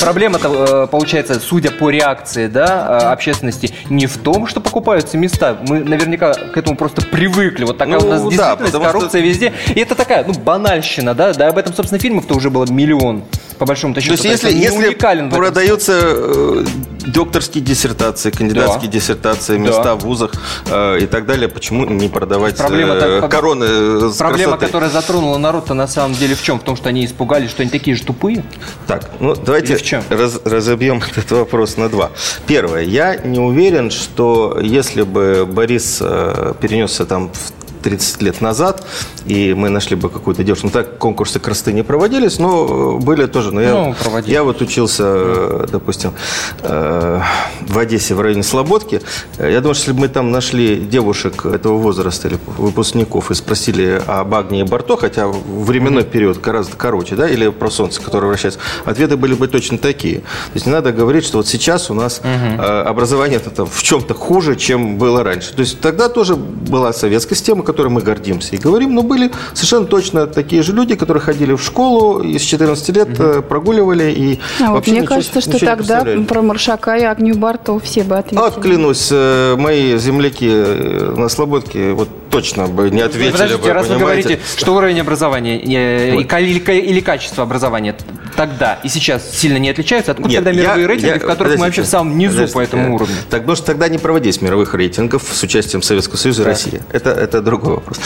Проблема-то, 0.01 0.83
э, 0.83 0.87
получается, 0.87 1.39
судя 1.39 1.71
по 1.71 1.89
реакции 1.89 2.47
да, 2.47 2.99
э, 3.01 3.05
общественности, 3.11 3.73
не 3.89 4.05
в 4.05 4.17
том, 4.17 4.47
что 4.47 4.59
покупаются 4.61 5.17
места. 5.17 5.57
Мы 5.67 5.79
наверняка 5.79 6.33
к 6.33 6.57
этому 6.57 6.75
просто 6.75 7.01
привыкли. 7.01 7.63
Вот 7.65 7.77
такая 7.77 7.99
Ну, 7.99 8.05
у 8.05 8.09
нас 8.09 8.21
да, 8.21 8.27
действительность, 8.29 8.57
потому 8.73 8.83
что- 8.85 8.93
коррупция 8.93 9.21
везде. 9.21 9.53
И 9.75 9.79
это 9.79 9.95
такая, 9.95 10.23
ну, 10.25 10.33
банальщина, 10.33 11.13
да? 11.13 11.33
Да, 11.33 11.47
об 11.49 11.57
этом, 11.57 11.73
собственно, 11.73 11.99
фильмов-то 11.99 12.35
уже 12.35 12.49
было 12.49 12.65
миллион, 12.69 13.23
по 13.57 13.65
большому-то 13.65 13.99
То 14.01 14.05
счету. 14.05 14.27
есть, 14.27 14.43
если, 14.43 14.57
если 14.57 14.93
продается 15.29 15.99
э, 16.03 16.65
докторские 17.07 17.63
диссертации, 17.63 18.31
кандидатские 18.31 18.87
Да. 18.87 18.93
диссертации, 18.93 19.57
места 19.57 19.83
Да. 19.83 19.95
в 19.95 19.99
вузах 20.01 20.31
э, 20.69 20.99
и 21.01 21.05
так 21.07 21.25
далее. 21.25 21.47
Почему 21.47 21.85
не 21.85 22.09
продавать 22.09 22.57
Проблема 22.57 22.93
э, 22.95 23.21
так- 23.21 23.31
короны 23.31 23.63
э, 23.63 24.09
с 24.13 24.17
Проблема, 24.17 24.51
красотой? 24.53 24.67
которая 24.67 24.89
затронула 24.89 25.37
народ-то 25.37 25.73
на 25.73 25.87
самом 25.87 26.13
деле 26.15 26.35
в 26.35 26.43
чем? 26.43 26.59
В 26.59 26.63
том, 26.63 26.75
что 26.75 26.89
они 26.89 27.05
испугались, 27.05 27.49
что 27.49 27.61
они 27.63 27.71
такие 27.71 27.95
же 27.95 28.03
тупые? 28.03 28.43
Так, 28.87 29.09
ну 29.19 29.35
давайте 29.35 29.73
Или 29.73 29.79
в 29.79 29.83
чем? 29.83 30.03
раз- 30.09 30.39
разобьем 30.45 31.01
этот 31.15 31.31
вопрос 31.31 31.77
на 31.77 31.89
два. 31.89 32.11
Первое, 32.45 32.83
я 32.83 33.15
не 33.15 33.39
уверен, 33.39 33.89
что 33.91 34.59
если 34.61 35.03
бы 35.03 35.45
Борис 35.49 35.99
э, 36.01 36.53
перенесся 36.59 37.05
там 37.05 37.31
в 37.33 37.56
30 37.81 38.21
лет 38.21 38.41
назад, 38.41 38.85
и 39.25 39.53
мы 39.53 39.69
нашли 39.69 39.95
бы 39.95 40.09
какую-то 40.09 40.43
девушку. 40.43 40.67
Ну, 40.67 40.71
так 40.71 40.97
конкурсы 40.97 41.39
красоты 41.39 41.73
не 41.73 41.83
проводились, 41.83 42.39
но 42.39 42.97
э, 42.99 43.03
были 43.03 43.25
тоже. 43.25 43.51
Но 43.53 43.61
я, 43.61 43.73
Ну, 43.73 43.95
проводили. 44.01 44.33
я 44.33 44.43
вот 44.43 44.61
учился, 44.61 45.03
э, 45.05 45.65
допустим, 45.71 46.13
э, 46.61 47.21
в 47.61 47.77
Одессе, 47.77 48.15
в 48.15 48.21
районе 48.21 48.43
Слободки. 48.43 49.01
Я 49.39 49.59
думаю, 49.61 49.75
что 49.75 49.83
если 49.83 49.91
бы 49.93 49.99
мы 50.01 50.07
там 50.09 50.31
нашли 50.31 50.77
девушек 50.77 51.45
этого 51.45 51.77
возраста 51.77 52.27
или 52.27 52.37
выпускников 52.57 53.31
и 53.31 53.35
спросили 53.35 54.01
об 54.07 54.33
Агнии 54.33 54.63
Барто, 54.63 54.97
хотя 54.97 55.27
временной 55.27 56.03
период 56.03 56.41
гораздо 56.41 56.75
короче, 56.77 57.15
да, 57.15 57.27
или 57.29 57.49
про 57.49 57.69
Солнце, 57.69 58.01
которое 58.01 58.27
вращается, 58.27 58.59
ответы 58.85 59.17
были 59.17 59.33
бы 59.33 59.47
точно 59.47 59.77
такие. 59.77 60.19
То 60.19 60.53
есть 60.55 60.65
не 60.65 60.71
надо 60.71 60.91
говорить, 60.91 61.25
что 61.25 61.37
вот 61.37 61.47
сейчас 61.47 61.89
у 61.89 61.93
нас 61.93 62.21
э, 62.23 62.81
образование 62.81 63.41
это 63.45 63.65
в 63.65 63.83
чем-то 63.83 64.13
хуже, 64.13 64.55
чем 64.55 64.97
было 64.97 65.23
раньше. 65.23 65.53
То 65.53 65.61
есть 65.61 65.79
тогда 65.79 66.09
тоже 66.09 66.35
была 66.35 66.93
советская 66.93 67.37
система, 67.37 67.63
которой 67.67 67.89
мы 67.89 68.01
гордимся 68.01 68.55
и 68.55 68.57
говорим, 68.57 68.95
но 68.95 69.03
были 69.03 69.31
совершенно 69.53 69.85
точно 69.85 70.25
такие 70.25 70.63
же 70.63 70.73
люди, 70.73 70.95
которые 70.95 71.21
ходили 71.21 71.53
в 71.53 71.61
школу 71.61 72.21
и 72.23 72.39
с 72.39 72.41
14 72.41 72.89
лет 72.95 73.09
э, 73.19 73.41
прогуливали 73.41 74.11
и 74.11 74.39
А 74.59 74.67
вот 74.67 74.73
вообще 74.77 74.91
мне 74.91 75.01
ничего- 75.01 75.15
кажется, 75.15 75.41
что 75.41 75.51
ничего 75.53 75.69
тогда 75.75 76.05
про 76.27 76.41
Маршака 76.41 76.95
и 76.95 77.03
Агню 77.03 77.35
Барту 77.37 77.79
все 77.83 78.03
бы 78.03 78.17
ответили. 78.17 78.39
А, 78.47 78.49
клянусь, 78.51 79.09
э, 79.11 79.55
мои 79.57 79.97
земляки 79.97 80.47
э, 80.49 81.13
на 81.17 81.29
Слободке 81.29 81.91
вот 81.91 82.09
точно 82.29 82.67
бы 82.67 82.89
не 82.89 83.01
ответили 83.01 83.31
Подождите, 83.31 83.61
бы, 83.61 83.73
раз 83.73 83.87
вы 83.87 83.95
понимаете? 83.95 84.23
говорите, 84.29 84.41
что 84.57 84.75
уровень 84.75 84.99
образования 85.01 86.13
Вот. 86.13 86.21
и 86.21 86.23
ка- 86.25 86.39
или, 86.39 86.59
ка- 86.59 86.71
или 86.73 86.99
качество 87.01 87.43
образования 87.43 87.95
тогда 88.35 88.79
и 88.83 88.89
сейчас 88.89 89.29
сильно 89.31 89.57
не 89.57 89.69
отличаются, 89.69 90.11
откуда 90.11 90.29
Нет, 90.29 90.43
тогда 90.43 90.59
мировые 90.59 90.81
я- 90.83 90.87
рейтинги, 90.87 91.09
я- 91.13 91.19
в 91.19 91.25
которых 91.25 91.57
мы 91.57 91.65
вообще 91.65 91.81
в 91.81 91.87
самом 91.87 92.17
низу 92.17 92.47
по 92.49 92.59
этому 92.61 92.95
уровню? 92.95 93.15
Так, 93.29 93.41
потому 93.41 93.55
что 93.55 93.65
тогда 93.65 93.89
не 93.89 93.97
проводились 93.97 94.41
мировых 94.41 94.73
рейтингов 94.73 95.23
с 95.31 95.41
участием 95.43 95.81
Советского 95.81 96.17
Союза 96.17 96.43
и 96.43 96.45
России. 96.45 96.81
Это, 96.91 97.09
это 97.11 97.41
другой 97.57 97.75
вопрос. 97.75 97.99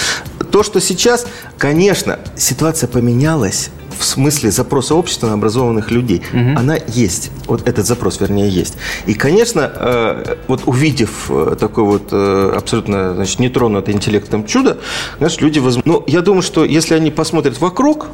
То, 0.51 0.63
что 0.63 0.81
сейчас, 0.81 1.25
конечно, 1.57 2.19
ситуация 2.35 2.87
поменялась 2.87 3.69
в 4.01 4.05
смысле 4.05 4.51
запроса 4.51 4.95
общества 4.95 5.27
на 5.27 5.33
образованных 5.33 5.91
людей. 5.91 6.23
Она 6.33 6.77
есть. 6.87 7.29
Вот 7.45 7.67
этот 7.67 7.85
запрос, 7.85 8.19
вернее, 8.19 8.49
есть. 8.49 8.75
И, 9.05 9.13
конечно, 9.13 9.71
э, 9.73 10.35
вот 10.47 10.63
увидев 10.65 11.29
э, 11.29 11.55
такой 11.59 11.83
вот 11.83 12.07
э, 12.11 12.53
абсолютно 12.55 13.13
значит, 13.13 13.39
нетронутый 13.39 13.93
интеллектом 13.93 14.45
чудо, 14.45 14.79
знаешь, 15.17 15.39
люди 15.39 15.59
возьмут... 15.59 15.85
Ну, 15.85 16.03
я 16.07 16.21
думаю, 16.21 16.41
что 16.41 16.65
если 16.65 16.95
они 16.95 17.11
посмотрят 17.11 17.61
вокруг, 17.61 18.07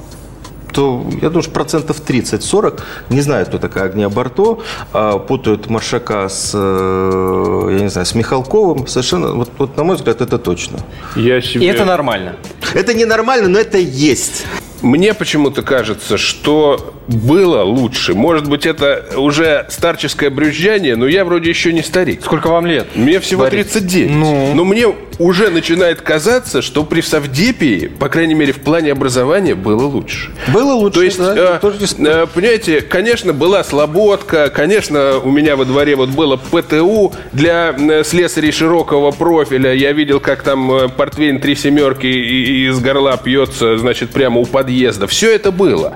то 0.73 1.05
я 1.21 1.29
думаю, 1.29 1.43
что 1.43 1.51
процентов 1.51 2.01
30-40 2.07 2.81
не 3.09 3.21
знают, 3.21 3.49
кто 3.49 3.57
такая 3.57 3.85
Агния 3.85 4.09
Барто, 4.09 4.59
а 4.93 5.17
путают 5.19 5.69
Маршака 5.69 6.29
с, 6.29 6.51
э, 6.53 7.67
я 7.71 7.79
не 7.79 7.89
знаю, 7.89 8.05
с 8.05 8.15
Михалковым. 8.15 8.87
Совершенно, 8.87 9.33
вот, 9.33 9.49
вот 9.57 9.77
на 9.77 9.83
мой 9.83 9.95
взгляд, 9.95 10.21
это 10.21 10.37
точно. 10.37 10.79
Я 11.15 11.37
И 11.37 11.41
себе... 11.41 11.67
это 11.67 11.85
нормально. 11.85 12.35
Это 12.73 12.93
ненормально, 12.93 13.47
но 13.47 13.59
это 13.59 13.77
есть. 13.77 14.45
Мне 14.81 15.13
почему-то 15.13 15.61
кажется, 15.61 16.17
что 16.17 16.93
было 17.07 17.63
лучше. 17.63 18.13
Может 18.13 18.47
быть, 18.47 18.65
это 18.65 19.05
уже 19.15 19.65
старческое 19.69 20.29
брюзжание, 20.29 20.95
но 20.95 21.07
я 21.07 21.25
вроде 21.25 21.49
еще 21.49 21.73
не 21.73 21.81
старик. 21.81 22.21
Сколько 22.23 22.47
вам 22.47 22.65
лет? 22.65 22.87
Мне 22.95 23.19
всего 23.19 23.43
Борис? 23.43 23.67
39. 23.67 24.11
Ну? 24.11 24.53
Но 24.53 24.63
мне 24.63 24.87
уже 25.19 25.49
начинает 25.49 26.01
казаться, 26.01 26.61
что 26.61 26.83
при 26.83 27.01
Савдепии, 27.01 27.87
по 27.87 28.09
крайней 28.09 28.35
мере, 28.35 28.53
в 28.53 28.59
плане 28.59 28.91
образования, 28.91 29.55
было 29.55 29.85
лучше. 29.85 30.31
Было 30.53 30.73
лучше, 30.73 30.95
То 30.95 31.03
есть, 31.03 31.17
да, 31.17 31.59
э, 31.61 31.69
э, 31.99 32.27
понимаете, 32.33 32.81
конечно, 32.81 33.33
была 33.33 33.63
слободка, 33.63 34.49
конечно, 34.49 35.17
у 35.19 35.31
меня 35.31 35.55
во 35.55 35.65
дворе 35.65 35.95
вот 35.95 36.09
было 36.09 36.37
ПТУ 36.37 37.13
для 37.33 37.75
э, 37.77 38.03
слесарей 38.03 38.51
широкого 38.51 39.11
профиля. 39.11 39.73
Я 39.73 39.91
видел, 39.91 40.19
как 40.19 40.43
там 40.43 40.71
э, 40.71 40.89
портвейн 40.89 41.39
три 41.39 41.55
семерки 41.55 42.07
из 42.07 42.79
горла 42.79 43.17
пьется, 43.17 43.77
значит, 43.77 44.11
прямо 44.11 44.39
у 44.39 44.45
подъезда. 44.71 45.07
Все 45.07 45.33
это 45.33 45.51
было. 45.51 45.95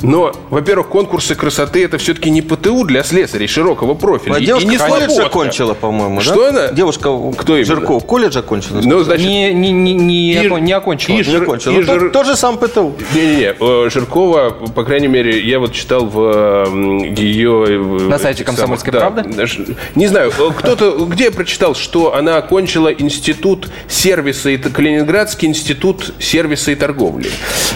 Но, 0.00 0.32
во-первых, 0.50 0.88
конкурсы 0.88 1.34
красоты 1.34 1.84
это 1.84 1.98
все-таки 1.98 2.30
не 2.30 2.40
ПТУ 2.40 2.84
для 2.84 3.02
слесарей 3.02 3.48
широкого 3.48 3.94
профиля. 3.94 4.34
А 4.34 4.38
И- 4.38 4.42
и 4.44 4.46
девушка 4.46 4.68
не 4.70 4.78
колледж 4.78 5.06
слободка. 5.10 5.26
окончила, 5.26 5.74
по-моему, 5.74 6.16
да? 6.18 6.22
Что 6.22 6.46
она? 6.48 6.68
Девушка 6.68 7.08
Кто 7.36 7.54
именно? 7.56 7.64
Жирков 7.66 8.06
колледж 8.06 8.38
окончила? 8.38 8.80
Ну, 8.84 9.02
значит, 9.02 9.26
Не, 9.26 9.52
не, 9.52 9.72
не, 9.72 9.92
не, 9.94 10.32
И- 10.34 10.60
не 10.60 10.72
окончила. 10.72 11.14
и 11.14 11.16
не 11.18 11.22
Жир- 11.24 11.42
окончила. 11.42 11.72
и 11.72 11.76
Ну, 11.80 11.84
то- 11.86 11.98
Жир- 11.98 12.10
Тоже 12.12 12.36
сам 12.36 12.58
ПТУ. 12.58 12.94
Не-не-не, 13.14 13.54
э, 13.58 13.90
Жиркова, 13.90 14.50
по 14.74 14.84
крайней 14.84 15.08
мере, 15.08 15.40
я 15.40 15.58
вот 15.58 15.72
читал 15.72 16.06
в 16.06 16.68
ее... 17.16 17.64
э, 17.68 18.08
На 18.08 18.18
сайте 18.18 18.44
«Комсомольской 18.44 18.92
самых, 18.92 19.14
да, 19.14 19.22
правды»? 19.22 19.46
Ш- 19.46 19.62
Не 19.96 20.06
знаю, 20.06 20.30
э, 20.38 20.50
кто-то, 20.56 21.06
где 21.06 21.24
я 21.24 21.30
прочитал, 21.32 21.74
что 21.74 22.14
она 22.14 22.36
окончила 22.36 22.88
институт 22.92 23.68
сервиса, 23.88 24.50
и 24.50 24.56
Калининградский 24.58 25.48
институт 25.48 26.12
сервиса 26.20 26.70
и 26.70 26.74
торговли. 26.76 27.30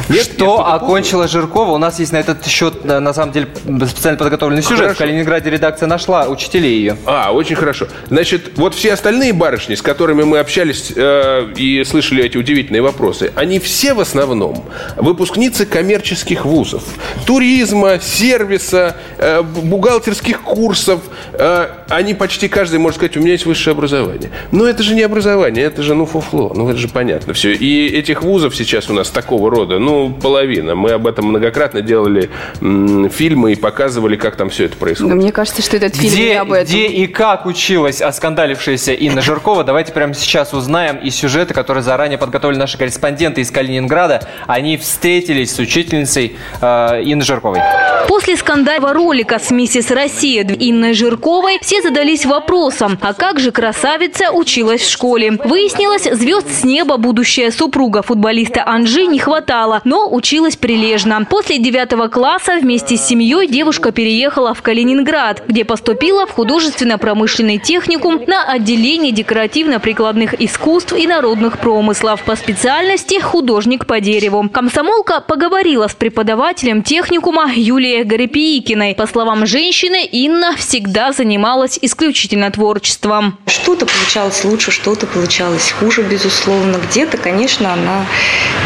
Нет, 0.08 0.35
Что 0.36 0.66
окончила 0.66 1.28
Жиркова? 1.28 1.72
У 1.72 1.78
нас 1.78 1.98
есть 1.98 2.12
на 2.12 2.18
этот 2.18 2.46
счет, 2.46 2.84
на 2.84 3.00
на 3.00 3.14
самом 3.14 3.32
деле, 3.32 3.48
специально 3.88 4.18
подготовленный 4.18 4.62
сюжет. 4.62 4.78
Хорошо. 4.78 4.94
В 4.94 4.98
Калининграде 4.98 5.50
редакция 5.50 5.86
нашла 5.86 6.26
учителей 6.28 6.78
ее. 6.78 6.96
А, 7.06 7.32
очень 7.32 7.56
хорошо. 7.56 7.86
Значит, 8.08 8.52
вот 8.56 8.74
все 8.74 8.92
остальные 8.92 9.32
барышни, 9.32 9.74
с 9.74 9.82
которыми 9.82 10.24
мы 10.24 10.38
общались 10.38 10.92
э, 10.94 11.52
и 11.56 11.84
слышали 11.84 12.24
эти 12.24 12.36
удивительные 12.36 12.82
вопросы, 12.82 13.32
они 13.36 13.58
все 13.58 13.94
в 13.94 14.00
основном 14.00 14.64
выпускницы 14.96 15.66
коммерческих 15.66 16.44
вузов. 16.44 16.82
Туризма, 17.26 18.00
сервиса, 18.00 18.96
э, 19.18 19.42
бухгалтерских 19.42 20.42
курсов. 20.42 21.00
Э, 21.32 21.68
они 21.88 22.14
почти 22.14 22.48
каждый 22.48 22.78
может 22.78 22.96
сказать, 22.96 23.16
у 23.16 23.20
меня 23.20 23.32
есть 23.32 23.46
высшее 23.46 23.72
образование. 23.72 24.30
Но 24.52 24.66
это 24.66 24.82
же 24.82 24.94
не 24.94 25.02
образование, 25.02 25.64
это 25.64 25.82
же, 25.82 25.94
ну, 25.94 26.06
фуфло. 26.06 26.52
Ну, 26.54 26.68
это 26.68 26.78
же 26.78 26.88
понятно 26.88 27.32
все. 27.32 27.52
И 27.54 27.86
этих 27.88 28.22
вузов 28.22 28.54
сейчас 28.56 28.90
у 28.90 28.92
нас 28.92 29.10
такого 29.10 29.50
рода, 29.50 29.78
ну, 29.78 30.14
половина. 30.26 30.74
Мы 30.74 30.90
об 30.90 31.06
этом 31.06 31.26
многократно 31.26 31.82
делали 31.82 32.30
фильмы 32.60 33.52
и 33.52 33.54
показывали, 33.54 34.16
как 34.16 34.34
там 34.34 34.50
все 34.50 34.64
это 34.64 34.76
происходит. 34.76 35.14
Но 35.14 35.20
мне 35.20 35.30
кажется, 35.30 35.62
что 35.62 35.76
этот 35.76 35.94
фильм 35.94 36.12
не 36.12 36.16
Где, 36.16 36.38
об 36.38 36.50
этом. 36.52 36.66
где 36.66 36.86
и 36.88 37.06
как 37.06 37.46
училась 37.46 38.02
оскандалившаяся 38.02 38.92
Инна 38.92 39.20
Жиркова, 39.22 39.62
давайте 39.62 39.92
прямо 39.92 40.14
сейчас 40.14 40.52
узнаем 40.52 40.96
из 40.96 41.14
сюжета, 41.14 41.54
который 41.54 41.82
заранее 41.84 42.18
подготовили 42.18 42.58
наши 42.58 42.76
корреспонденты 42.76 43.40
из 43.40 43.52
Калининграда. 43.52 44.26
Они 44.48 44.76
встретились 44.76 45.54
с 45.54 45.60
учительницей 45.60 46.36
э, 46.60 46.66
Инны 47.04 47.22
Жирковой. 47.22 47.60
После 48.08 48.36
скандального 48.36 48.92
ролика 48.92 49.38
с 49.38 49.52
«Миссис 49.52 49.92
Россия» 49.92 50.42
Инной 50.42 50.92
Жирковой 50.94 51.58
все 51.62 51.82
задались 51.82 52.26
вопросом, 52.26 52.98
а 53.00 53.14
как 53.14 53.38
же 53.38 53.52
красавица 53.52 54.32
училась 54.32 54.80
в 54.82 54.90
школе? 54.90 55.38
Выяснилось, 55.44 56.02
звезд 56.12 56.48
с 56.52 56.64
неба 56.64 56.96
будущая 56.96 57.52
супруга 57.52 58.02
футболиста 58.02 58.64
Анжи 58.66 59.06
не 59.06 59.20
хватало, 59.20 59.80
но 59.84 60.08
училась 60.16 60.56
прилежно. 60.56 61.24
После 61.28 61.58
девятого 61.58 62.08
класса 62.08 62.58
вместе 62.60 62.96
с 62.96 63.06
семьей 63.06 63.46
девушка 63.46 63.92
переехала 63.92 64.54
в 64.54 64.62
Калининград, 64.62 65.42
где 65.46 65.64
поступила 65.64 66.26
в 66.26 66.32
художественно-промышленный 66.32 67.58
техникум 67.58 68.22
на 68.26 68.42
отделение 68.50 69.12
декоративно-прикладных 69.12 70.40
искусств 70.40 70.94
и 70.94 71.06
народных 71.06 71.58
промыслов 71.58 72.22
по 72.22 72.34
специальности 72.34 73.20
художник 73.20 73.86
по 73.86 74.00
дереву. 74.00 74.48
Комсомолка 74.48 75.20
поговорила 75.20 75.86
с 75.86 75.94
преподавателем 75.94 76.82
техникума 76.82 77.52
Юлией 77.54 78.04
Горепиикиной. 78.04 78.94
По 78.94 79.06
словам 79.06 79.46
женщины, 79.46 80.04
Инна 80.10 80.56
всегда 80.56 81.12
занималась 81.12 81.78
исключительно 81.80 82.50
творчеством. 82.50 83.38
Что-то 83.46 83.84
получалось 83.86 84.44
лучше, 84.44 84.70
что-то 84.70 85.06
получалось 85.06 85.74
хуже, 85.78 86.02
безусловно. 86.02 86.78
Где-то, 86.90 87.18
конечно, 87.18 87.72
она 87.72 88.06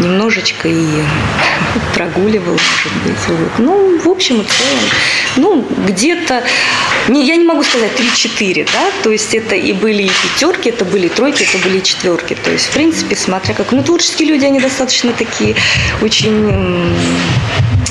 немножечко 0.01 0.69
и 0.69 1.03
прогуливала. 1.95 2.59
Вот. 3.29 3.51
Ну, 3.59 3.99
в 3.99 4.09
общем 4.09 4.41
и 4.41 4.45
целом, 4.45 4.85
ну, 5.37 5.67
где-то, 5.87 6.43
не, 7.09 7.27
я 7.27 7.37
не 7.37 7.45
могу 7.45 7.63
сказать 7.63 7.91
3-4, 7.97 8.69
да, 8.73 8.91
то 9.03 9.11
есть 9.11 9.35
это 9.35 9.55
и 9.55 9.73
были 9.73 10.05
и 10.05 10.11
пятерки, 10.11 10.71
это 10.71 10.85
были 10.85 11.07
и 11.07 11.09
тройки, 11.09 11.43
это 11.43 11.59
были 11.59 11.79
и 11.79 11.83
четверки. 11.83 12.37
То 12.43 12.51
есть, 12.51 12.67
в 12.67 12.71
принципе, 12.73 13.17
смотря 13.17 13.55
как, 13.55 13.73
ну, 13.73 13.83
творческие 13.83 14.29
люди, 14.29 14.45
они 14.45 14.61
достаточно 14.61 15.13
такие 15.13 15.57
очень 16.03 16.97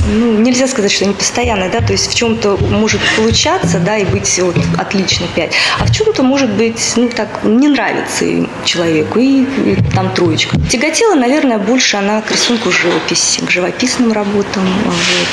ну, 0.10 0.40
нельзя 0.40 0.68
сказать, 0.68 0.92
что 0.92 1.06
они 1.06 1.14
постоянные, 1.14 1.70
да, 1.70 1.82
то 1.82 1.94
есть 1.94 2.12
в 2.12 2.16
чем-то 2.16 2.58
может 2.70 3.02
получаться, 3.16 3.80
да, 3.80 3.98
и 3.98 4.06
быть 4.06 4.40
вот 4.40 4.56
отлично 4.78 5.28
5, 5.36 5.54
а 5.80 5.86
в 5.86 5.92
чем-то 5.92 6.24
может 6.24 6.50
быть, 6.52 6.94
ну, 6.96 7.10
так, 7.10 7.44
не 7.44 7.68
нравится 7.68 8.26
человеку, 8.66 9.20
и, 9.20 9.44
и 9.44 9.78
там 9.94 10.14
троечка. 10.14 10.58
Тяготела, 10.70 11.16
наверное, 11.16 11.58
больше 11.58 11.98
она 11.98 12.22
к 12.22 12.32
рисунку 12.32 12.72
живописи, 12.72 13.42
к 13.46 13.50
живописным 13.50 14.12
работам, 14.12 14.64
вот. 14.86 15.28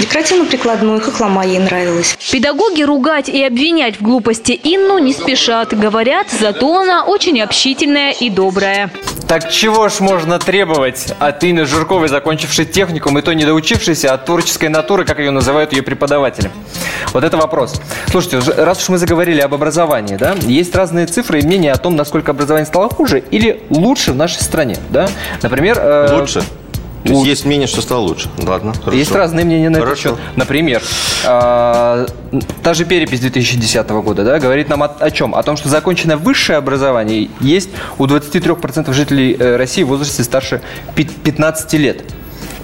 Декоративно-прикладной, 0.00 1.00
хохлома 1.00 1.44
ей 1.44 1.58
нравилась. 1.58 2.16
Педагоги 2.30 2.82
ругать 2.82 3.28
и 3.28 3.44
обвинять 3.44 4.00
в 4.00 4.02
глупости 4.02 4.58
Инну 4.62 4.98
не 4.98 5.12
спешат. 5.12 5.78
Говорят, 5.78 6.28
зато 6.30 6.80
она 6.80 7.04
очень 7.04 7.40
общительная 7.40 8.12
и 8.12 8.30
добрая. 8.30 8.90
Так 9.28 9.50
чего 9.50 9.88
ж 9.88 10.00
можно 10.00 10.38
требовать 10.38 11.14
от 11.18 11.44
Инны 11.44 11.66
Жирковой, 11.66 12.08
закончившей 12.08 12.66
техникум, 12.66 13.18
и 13.18 13.22
то 13.22 13.32
не 13.32 13.44
доучившейся 13.44 14.11
от 14.14 14.24
творческой 14.24 14.68
натуры, 14.68 15.04
как 15.04 15.18
ее 15.18 15.30
называют 15.30 15.72
ее 15.72 15.82
преподаватели? 15.82 16.50
Вот 17.12 17.24
это 17.24 17.36
вопрос. 17.36 17.80
Слушайте, 18.06 18.38
раз 18.62 18.82
уж 18.82 18.88
мы 18.88 18.98
заговорили 18.98 19.40
об 19.40 19.54
образовании, 19.54 20.16
да, 20.16 20.34
есть 20.42 20.74
разные 20.74 21.06
цифры 21.06 21.40
и 21.40 21.46
мнения 21.46 21.72
о 21.72 21.76
том, 21.76 21.96
насколько 21.96 22.30
образование 22.30 22.66
стало 22.66 22.88
хуже 22.88 23.22
или 23.30 23.62
лучше 23.70 24.12
в 24.12 24.16
нашей 24.16 24.42
стране, 24.42 24.76
да? 24.90 25.08
Например... 25.42 25.78
Э, 25.80 26.18
лучше. 26.18 26.42
То 27.04 27.12
есть, 27.12 27.26
есть 27.26 27.44
мнение, 27.44 27.66
что 27.66 27.82
стало 27.82 28.00
лучше. 28.00 28.28
Ладно, 28.38 28.72
хорошо. 28.74 28.96
Есть 28.96 29.12
разные 29.12 29.44
мнения 29.44 29.70
на 29.70 29.80
хорошо. 29.80 30.10
этот 30.10 30.20
счет. 30.20 30.36
Например, 30.36 30.82
э, 31.24 32.06
та 32.62 32.74
же 32.74 32.84
перепись 32.84 33.20
2010 33.20 33.90
года 33.90 34.24
да, 34.24 34.38
говорит 34.38 34.68
нам 34.68 34.84
о, 34.84 34.86
о 34.86 35.10
чем? 35.10 35.34
О 35.34 35.42
том, 35.42 35.56
что 35.56 35.68
законченное 35.68 36.16
высшее 36.16 36.58
образование 36.58 37.28
есть 37.40 37.70
у 37.98 38.06
23% 38.06 38.92
жителей 38.92 39.36
э, 39.36 39.56
России 39.56 39.82
в 39.82 39.88
возрасте 39.88 40.22
старше 40.22 40.62
15 40.94 41.72
лет. 41.74 42.04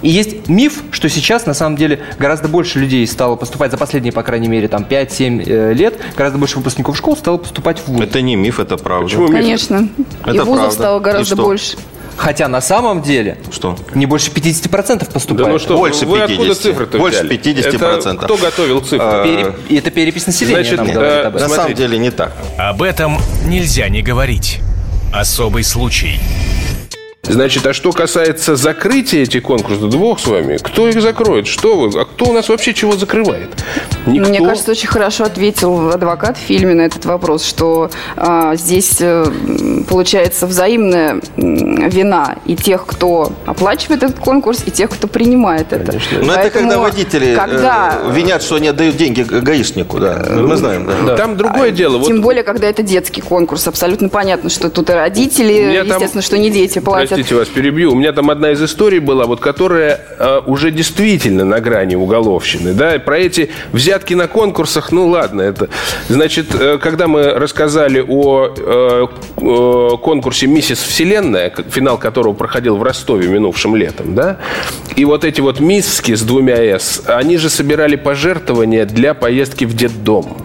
И 0.03 0.09
есть 0.09 0.49
миф, 0.49 0.83
что 0.93 1.09
сейчас 1.09 1.47
на 1.47 1.55
самом 1.55 1.77
деле 1.77 2.01
гораздо 2.19 2.49
больше 2.49 2.79
людей 2.79 3.07
стало 3.07 3.37
поступать 3.37 3.71
за 3.71 3.79
последние, 3.79 4.13
по 4.13 4.23
крайней 4.23 4.49
мере, 4.49 4.69
там 4.69 4.85
5-7 4.89 5.45
э, 5.45 5.73
лет, 5.75 5.99
гораздо 6.17 6.39
больше 6.39 6.57
выпускников 6.57 6.97
школ 6.97 7.17
стало 7.17 7.39
поступать 7.39 7.79
в 7.79 7.89
ВУЗ. 7.89 8.03
Это 8.03 8.23
не 8.23 8.37
миф, 8.37 8.61
это 8.61 8.77
правда. 8.77 9.07
Почему 9.07 9.29
миф? 9.29 9.33
Конечно. 9.33 9.89
Это 10.25 10.37
и 10.37 10.39
вузов 10.41 10.57
правда. 10.57 10.75
стало 10.75 11.01
гораздо 11.01 11.37
больше. 11.37 11.77
Хотя 12.19 12.49
на 12.49 12.61
самом 12.61 13.01
деле 13.01 13.39
что? 13.53 13.77
не 13.95 14.05
больше 14.05 14.33
50% 14.33 15.13
поступает. 15.13 15.47
Да 15.47 15.53
ну 15.53 15.59
что, 15.61 15.79
больше 15.79 16.05
вы 16.05 16.19
50. 16.19 16.31
откуда 16.31 16.55
цифры-то 16.55 16.99
Больше 16.99 17.25
50%. 17.25 18.15
Это 18.15 18.17
кто 18.17 18.37
готовил 18.37 18.81
цифры? 18.81 18.99
А, 19.01 19.25
Переп... 19.25 19.55
Это 19.71 19.91
перепись 19.93 20.27
населения 20.27 20.65
Значит, 20.65 20.79
нам 20.79 20.91
говорит 20.91 21.27
об 21.27 21.37
этом. 21.37 21.49
На 21.49 21.55
самом 21.55 21.75
деле 21.75 21.97
не 21.97 22.11
так. 22.11 22.33
Об 22.59 22.83
этом 22.83 23.19
нельзя 23.47 23.89
не 23.89 24.03
говорить. 24.03 24.59
Особый 25.13 25.63
случай. 25.63 26.19
Значит, 27.29 27.67
а 27.67 27.73
что 27.73 27.93
касается 27.93 28.57
закрытия 28.57 29.23
этих 29.23 29.43
конкурсов, 29.43 29.91
двух 29.91 30.19
с 30.21 30.27
вами, 30.27 30.57
кто 30.57 30.89
их 30.89 31.01
закроет? 31.01 31.47
Что 31.47 31.79
вы? 31.79 32.01
А 32.01 32.05
кто 32.05 32.27
у 32.27 32.33
нас 32.33 32.49
вообще 32.49 32.73
чего 32.75 32.97
закрывает? 32.97 33.51
Никто? 34.07 34.29
Мне 34.29 34.41
кажется, 34.41 34.71
очень 34.71 34.89
хорошо 34.89 35.25
ответил 35.25 35.91
адвокат 35.91 36.37
в 36.37 36.41
фильме 36.41 36.75
на 36.75 36.83
этот 36.83 37.05
вопрос, 37.05 37.45
что 37.45 37.91
а, 38.17 38.57
здесь 38.57 38.99
а, 39.01 39.31
получается 39.89 40.47
взаимная 40.47 41.21
вина 41.37 42.37
и 42.47 42.57
тех, 42.57 42.87
кто 42.87 43.33
оплачивает 43.47 44.03
этот 44.03 44.19
конкурс, 44.19 44.63
и 44.65 44.71
тех, 44.71 44.91
кто 44.91 45.07
принимает 45.07 45.73
это. 45.73 45.93
Конечно. 45.93 46.23
Но 46.23 46.33
это 46.35 46.51
когда 46.51 46.79
водители 46.79 47.35
когда... 47.35 47.99
Э, 48.03 48.13
винят, 48.13 48.43
что 48.43 48.57
они 48.57 48.69
отдают 48.69 48.97
деньги 48.97 49.23
гаишнику, 49.23 49.99
да. 49.99 50.25
Мы 50.31 50.57
знаем, 50.57 50.87
да. 50.87 50.95
да. 51.07 51.17
Там 51.17 51.37
другое 51.37 51.69
а, 51.69 51.73
дело. 51.73 52.03
Тем 52.05 52.17
вот... 52.17 52.23
более, 52.23 52.43
когда 52.43 52.67
это 52.67 52.83
детский 52.83 53.21
конкурс. 53.21 53.67
Абсолютно 53.67 54.09
понятно, 54.09 54.51
что 54.51 54.71
тут 54.71 54.91
и 54.91 54.93
родители, 54.93 55.53
естественно, 55.53 56.09
там... 56.09 56.23
что 56.23 56.39
не 56.39 56.51
дети 56.51 56.79
платят 56.79 57.18
простите 57.19 57.35
вас, 57.35 57.49
перебью. 57.49 57.91
У 57.93 57.95
меня 57.97 58.13
там 58.13 58.31
одна 58.31 58.53
из 58.53 58.63
историй 58.63 59.01
была, 59.01 59.27
вот 59.27 59.41
которая 59.41 60.01
э, 60.19 60.41
уже 60.47 60.71
действительно 60.71 61.45
на 61.45 61.59
грани 61.59 61.97
уголовщины. 61.97 62.75
Да? 62.75 62.97
Про 63.01 63.19
эти 63.19 63.51
взятки 63.73 64.15
на 64.15 64.29
конкурсах, 64.29 64.93
ну 64.93 65.09
ладно, 65.09 65.43
это... 65.43 65.69
Значит, 66.09 66.47
э, 66.55 66.79
когда 66.79 67.09
мы 67.09 67.31
рассказали 67.31 68.05
о 68.07 68.55
э, 68.57 69.07
э, 69.37 69.97
конкурсе 70.01 70.47
«Миссис 70.47 70.79
Вселенная», 70.79 71.53
финал 71.71 71.99
которого 71.99 72.35
проходил 72.35 72.77
в 72.77 72.85
Ростове 72.85 73.27
минувшим 73.27 73.75
летом, 73.75 74.15
да, 74.15 74.37
и 74.95 75.05
вот 75.05 75.25
эти 75.25 75.41
вот 75.41 75.59
мисски 75.59 76.15
с 76.15 76.23
двумя 76.23 76.55
«С», 76.57 77.03
они 77.07 77.37
же 77.37 77.51
собирали 77.51 77.97
пожертвования 77.97 78.85
для 78.85 79.15
поездки 79.15 79.65
в 79.65 79.75
детдом. 79.75 80.37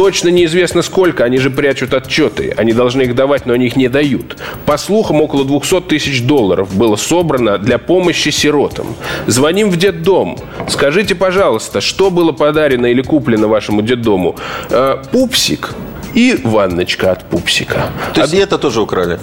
Точно 0.00 0.30
неизвестно 0.30 0.80
сколько, 0.80 1.24
они 1.24 1.36
же 1.36 1.50
прячут 1.50 1.92
отчеты. 1.92 2.54
Они 2.56 2.72
должны 2.72 3.02
их 3.02 3.14
давать, 3.14 3.44
но 3.44 3.52
они 3.52 3.66
их 3.66 3.76
не 3.76 3.88
дают. 3.88 4.38
По 4.64 4.78
слухам, 4.78 5.20
около 5.20 5.44
200 5.44 5.82
тысяч 5.82 6.22
долларов 6.22 6.74
было 6.74 6.96
собрано 6.96 7.58
для 7.58 7.76
помощи 7.76 8.30
сиротам. 8.30 8.96
Звоним 9.26 9.68
в 9.68 9.76
детдом. 9.76 10.38
Скажите, 10.70 11.14
пожалуйста, 11.14 11.82
что 11.82 12.10
было 12.10 12.32
подарено 12.32 12.86
или 12.86 13.02
куплено 13.02 13.46
вашему 13.46 13.82
детдому? 13.82 14.36
Э, 14.70 15.02
пупсик 15.12 15.74
и 16.14 16.40
ванночка 16.44 17.12
от 17.12 17.28
пупсика. 17.28 17.90
То 18.14 18.22
есть 18.22 18.32
а... 18.32 18.38
это 18.38 18.56
тоже 18.56 18.80
украли? 18.80 19.20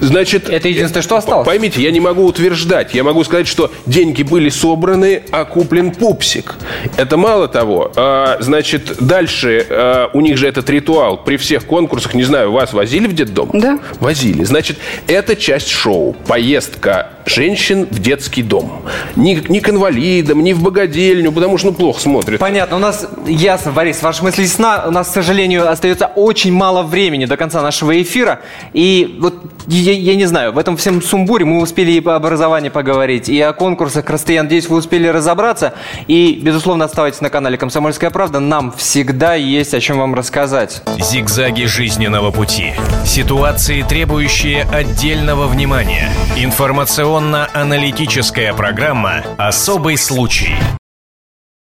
Значит, 0.00 0.48
это 0.48 0.68
единственное, 0.68 1.02
что 1.02 1.16
осталось. 1.16 1.46
Поймите, 1.46 1.82
я 1.82 1.90
не 1.90 2.00
могу 2.00 2.24
утверждать. 2.24 2.94
Я 2.94 3.04
могу 3.04 3.24
сказать, 3.24 3.46
что 3.46 3.70
деньги 3.86 4.22
были 4.22 4.48
собраны, 4.48 5.22
а 5.30 5.44
куплен 5.44 5.92
пупсик. 5.92 6.56
Это 6.96 7.16
мало 7.16 7.48
того. 7.48 7.92
А, 7.96 8.38
значит, 8.40 8.96
дальше 9.00 9.66
а, 9.70 10.10
у 10.12 10.20
них 10.20 10.36
же 10.36 10.46
этот 10.46 10.68
ритуал 10.70 11.18
при 11.18 11.36
всех 11.36 11.66
конкурсах. 11.66 12.14
Не 12.14 12.24
знаю, 12.24 12.52
вас 12.52 12.72
возили 12.72 13.06
в 13.06 13.14
детдом? 13.14 13.50
Да. 13.52 13.78
Возили. 14.00 14.44
Значит, 14.44 14.78
это 15.06 15.36
часть 15.36 15.68
шоу. 15.68 16.16
Поездка 16.26 17.10
женщин 17.26 17.86
в 17.90 17.98
детский 18.00 18.42
дом. 18.42 18.82
Ни, 19.16 19.42
ни 19.48 19.60
к 19.60 19.68
инвалидам, 19.68 20.42
ни 20.42 20.52
в 20.52 20.62
богадельню, 20.62 21.32
потому 21.32 21.58
что 21.58 21.68
ну, 21.68 21.72
плохо 21.74 22.00
смотрят. 22.00 22.40
Понятно. 22.40 22.76
У 22.76 22.80
нас 22.80 23.08
ясно, 23.26 23.72
Борис, 23.72 24.02
ваша 24.02 24.22
мысль 24.22 24.42
ясна. 24.42 24.84
У 24.86 24.90
нас, 24.90 25.08
к 25.08 25.12
сожалению, 25.12 25.70
остается 25.70 26.06
очень 26.06 26.52
мало 26.52 26.82
времени 26.82 27.24
до 27.24 27.36
конца 27.36 27.62
нашего 27.62 28.00
эфира. 28.00 28.40
И 28.72 29.16
вот 29.20 29.34
я, 29.66 29.92
я 29.92 30.16
не 30.16 30.26
знаю, 30.26 30.52
в 30.52 30.58
этом 30.58 30.76
всем 30.76 31.00
сумбуре 31.02 31.44
мы 31.44 31.60
успели 31.60 31.92
и 31.92 32.00
по 32.00 32.16
образованию 32.16 32.72
поговорить, 32.72 33.28
и 33.28 33.40
о 33.40 33.52
конкурсах. 33.52 34.04
Просто 34.04 34.32
я 34.32 34.42
надеюсь, 34.42 34.68
вы 34.68 34.76
успели 34.76 35.06
разобраться. 35.08 35.74
И, 36.06 36.38
безусловно, 36.42 36.84
оставайтесь 36.84 37.20
на 37.20 37.30
канале 37.30 37.56
«Комсомольская 37.56 38.10
правда». 38.10 38.40
Нам 38.40 38.72
всегда 38.72 39.34
есть 39.34 39.74
о 39.74 39.80
чем 39.80 39.98
вам 39.98 40.14
рассказать. 40.14 40.82
Зигзаги 40.98 41.64
жизненного 41.64 42.30
пути. 42.30 42.72
Ситуации, 43.04 43.82
требующие 43.82 44.64
отдельного 44.64 45.46
внимания. 45.46 46.10
Информационно-аналитическая 46.36 48.52
программа 48.54 49.24
«Особый 49.38 49.96
случай». 49.96 50.56